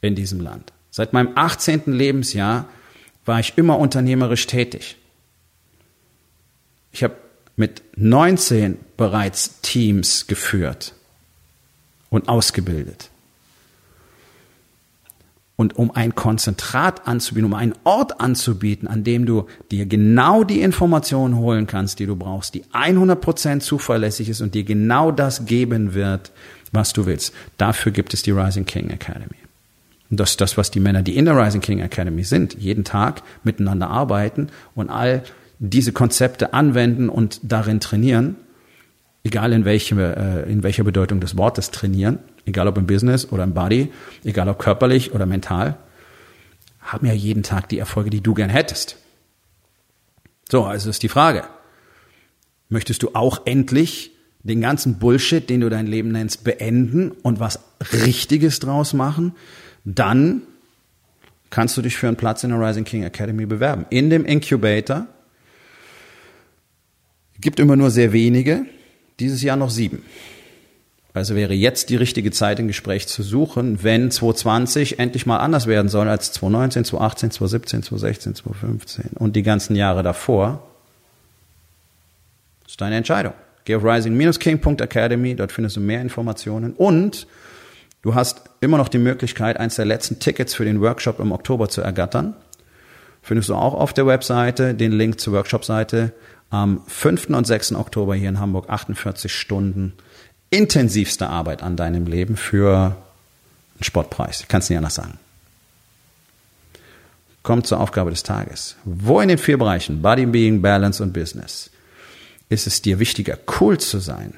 in 0.00 0.16
diesem 0.16 0.40
Land. 0.40 0.72
Seit 0.90 1.12
meinem 1.12 1.30
18. 1.36 1.92
Lebensjahr 1.92 2.68
war 3.24 3.40
ich 3.40 3.54
immer 3.56 3.78
unternehmerisch 3.78 4.46
tätig. 4.46 4.96
Ich 6.92 7.02
habe 7.02 7.16
mit 7.56 7.82
19 7.96 8.78
bereits 8.96 9.60
Teams 9.60 10.26
geführt 10.26 10.94
und 12.10 12.28
ausgebildet. 12.28 13.10
Und 15.56 15.76
um 15.76 15.92
ein 15.92 16.16
Konzentrat 16.16 17.06
anzubieten, 17.06 17.46
um 17.46 17.54
einen 17.54 17.74
Ort 17.84 18.20
anzubieten, 18.20 18.88
an 18.88 19.04
dem 19.04 19.24
du 19.24 19.46
dir 19.70 19.86
genau 19.86 20.42
die 20.42 20.60
Informationen 20.60 21.36
holen 21.36 21.68
kannst, 21.68 22.00
die 22.00 22.06
du 22.06 22.16
brauchst, 22.16 22.54
die 22.54 22.64
100% 22.64 23.60
zuverlässig 23.60 24.28
ist 24.28 24.40
und 24.40 24.54
dir 24.54 24.64
genau 24.64 25.12
das 25.12 25.46
geben 25.46 25.94
wird, 25.94 26.32
was 26.72 26.92
du 26.92 27.06
willst. 27.06 27.32
Dafür 27.56 27.92
gibt 27.92 28.14
es 28.14 28.22
die 28.22 28.32
Rising 28.32 28.66
King 28.66 28.90
Academy. 28.90 29.36
Und 30.10 30.20
das 30.20 30.30
ist 30.30 30.40
das, 30.40 30.56
was 30.56 30.70
die 30.70 30.80
Männer, 30.80 31.02
die 31.02 31.16
in 31.16 31.24
der 31.24 31.36
Rising 31.36 31.60
King 31.60 31.80
Academy 31.80 32.24
sind, 32.24 32.54
jeden 32.54 32.84
Tag 32.84 33.22
miteinander 33.42 33.88
arbeiten 33.88 34.48
und 34.74 34.90
all 34.90 35.22
diese 35.58 35.92
Konzepte 35.92 36.52
anwenden 36.52 37.08
und 37.08 37.40
darin 37.42 37.80
trainieren, 37.80 38.36
egal 39.22 39.52
in, 39.52 39.64
welche, 39.64 39.94
äh, 39.96 40.50
in 40.50 40.62
welcher 40.62 40.84
Bedeutung 40.84 41.20
des 41.20 41.36
Wortes 41.36 41.70
trainieren, 41.70 42.18
egal 42.46 42.68
ob 42.68 42.78
im 42.78 42.86
Business 42.86 43.30
oder 43.30 43.44
im 43.44 43.54
Body, 43.54 43.92
egal 44.24 44.48
ob 44.48 44.58
körperlich 44.58 45.12
oder 45.12 45.26
mental, 45.26 45.76
haben 46.80 47.06
ja 47.06 47.12
jeden 47.12 47.42
Tag 47.42 47.68
die 47.68 47.78
Erfolge, 47.78 48.10
die 48.10 48.20
du 48.20 48.34
gern 48.34 48.50
hättest. 48.50 48.96
So, 50.50 50.64
also 50.64 50.90
ist 50.90 51.02
die 51.02 51.08
Frage. 51.08 51.44
Möchtest 52.68 53.02
du 53.02 53.10
auch 53.14 53.46
endlich 53.46 54.12
den 54.42 54.60
ganzen 54.60 54.98
Bullshit, 54.98 55.48
den 55.48 55.60
du 55.60 55.70
dein 55.70 55.86
Leben 55.86 56.12
nennst, 56.12 56.44
beenden 56.44 57.10
und 57.10 57.40
was 57.40 57.60
Richtiges 57.92 58.60
draus 58.60 58.92
machen? 58.92 59.32
Dann 59.84 60.42
kannst 61.50 61.76
du 61.76 61.82
dich 61.82 61.96
für 61.96 62.08
einen 62.08 62.16
Platz 62.16 62.44
in 62.44 62.50
der 62.50 62.60
Rising 62.60 62.84
King 62.84 63.04
Academy 63.04 63.46
bewerben. 63.46 63.86
In 63.88 64.10
dem 64.10 64.24
Incubator 64.26 65.06
gibt 67.40 67.60
immer 67.60 67.76
nur 67.76 67.90
sehr 67.90 68.12
wenige, 68.12 68.66
dieses 69.20 69.42
Jahr 69.42 69.56
noch 69.56 69.70
sieben. 69.70 70.02
Also 71.14 71.36
wäre 71.36 71.54
jetzt 71.54 71.90
die 71.90 71.96
richtige 71.96 72.32
Zeit, 72.32 72.58
ein 72.58 72.66
Gespräch 72.66 73.06
zu 73.06 73.22
suchen, 73.22 73.84
wenn 73.84 74.10
2020 74.10 74.98
endlich 74.98 75.26
mal 75.26 75.38
anders 75.38 75.68
werden 75.68 75.88
soll 75.88 76.08
als 76.08 76.32
2019, 76.32 76.84
2018, 76.86 77.30
2017, 77.30 77.82
2016, 77.84 78.34
2015 78.34 79.10
und 79.16 79.36
die 79.36 79.44
ganzen 79.44 79.76
Jahre 79.76 80.02
davor. 80.02 80.60
Das 82.64 82.72
ist 82.72 82.80
deine 82.80 82.96
Entscheidung. 82.96 83.32
Geh 83.64 83.76
auf 83.76 83.84
rising-king.academy, 83.84 85.36
dort 85.36 85.52
findest 85.52 85.76
du 85.76 85.80
mehr 85.80 86.02
Informationen 86.02 86.72
und 86.72 87.28
du 88.02 88.16
hast 88.16 88.42
immer 88.60 88.76
noch 88.76 88.88
die 88.88 88.98
Möglichkeit, 88.98 89.56
eins 89.58 89.76
der 89.76 89.84
letzten 89.84 90.18
Tickets 90.18 90.52
für 90.52 90.64
den 90.64 90.80
Workshop 90.80 91.20
im 91.20 91.30
Oktober 91.30 91.68
zu 91.68 91.80
ergattern. 91.80 92.34
Findest 93.22 93.50
du 93.50 93.54
auch 93.54 93.74
auf 93.74 93.92
der 93.92 94.08
Webseite 94.08 94.74
den 94.74 94.90
Link 94.90 95.20
zur 95.20 95.32
Workshop-Seite 95.34 96.12
am 96.50 96.82
5. 96.88 97.30
und 97.30 97.46
6. 97.46 97.74
Oktober 97.76 98.16
hier 98.16 98.28
in 98.28 98.40
Hamburg 98.40 98.68
48 98.68 99.32
Stunden 99.32 99.92
intensivste 100.50 101.28
Arbeit 101.28 101.62
an 101.62 101.76
deinem 101.76 102.06
Leben 102.06 102.36
für 102.36 102.96
einen 103.74 103.84
Sportpreis. 103.84 104.40
Ich 104.40 104.48
kann 104.48 104.60
es 104.60 104.68
nicht 104.68 104.78
anders 104.78 104.94
sagen. 104.94 105.18
Kommt 107.42 107.66
zur 107.66 107.80
Aufgabe 107.80 108.10
des 108.10 108.22
Tages. 108.22 108.76
Wo 108.84 109.20
in 109.20 109.28
den 109.28 109.38
vier 109.38 109.58
Bereichen 109.58 110.00
Body, 110.00 110.26
Being, 110.26 110.62
Balance 110.62 111.02
und 111.02 111.12
Business 111.12 111.70
ist 112.48 112.66
es 112.66 112.82
dir 112.82 112.98
wichtiger, 112.98 113.38
cool 113.60 113.78
zu 113.78 113.98
sein, 113.98 114.34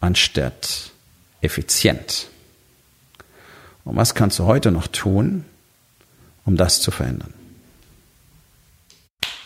anstatt 0.00 0.92
effizient? 1.40 2.28
Und 3.84 3.96
was 3.96 4.14
kannst 4.14 4.38
du 4.38 4.44
heute 4.44 4.70
noch 4.70 4.86
tun, 4.86 5.44
um 6.44 6.56
das 6.56 6.80
zu 6.80 6.90
verändern. 6.90 7.32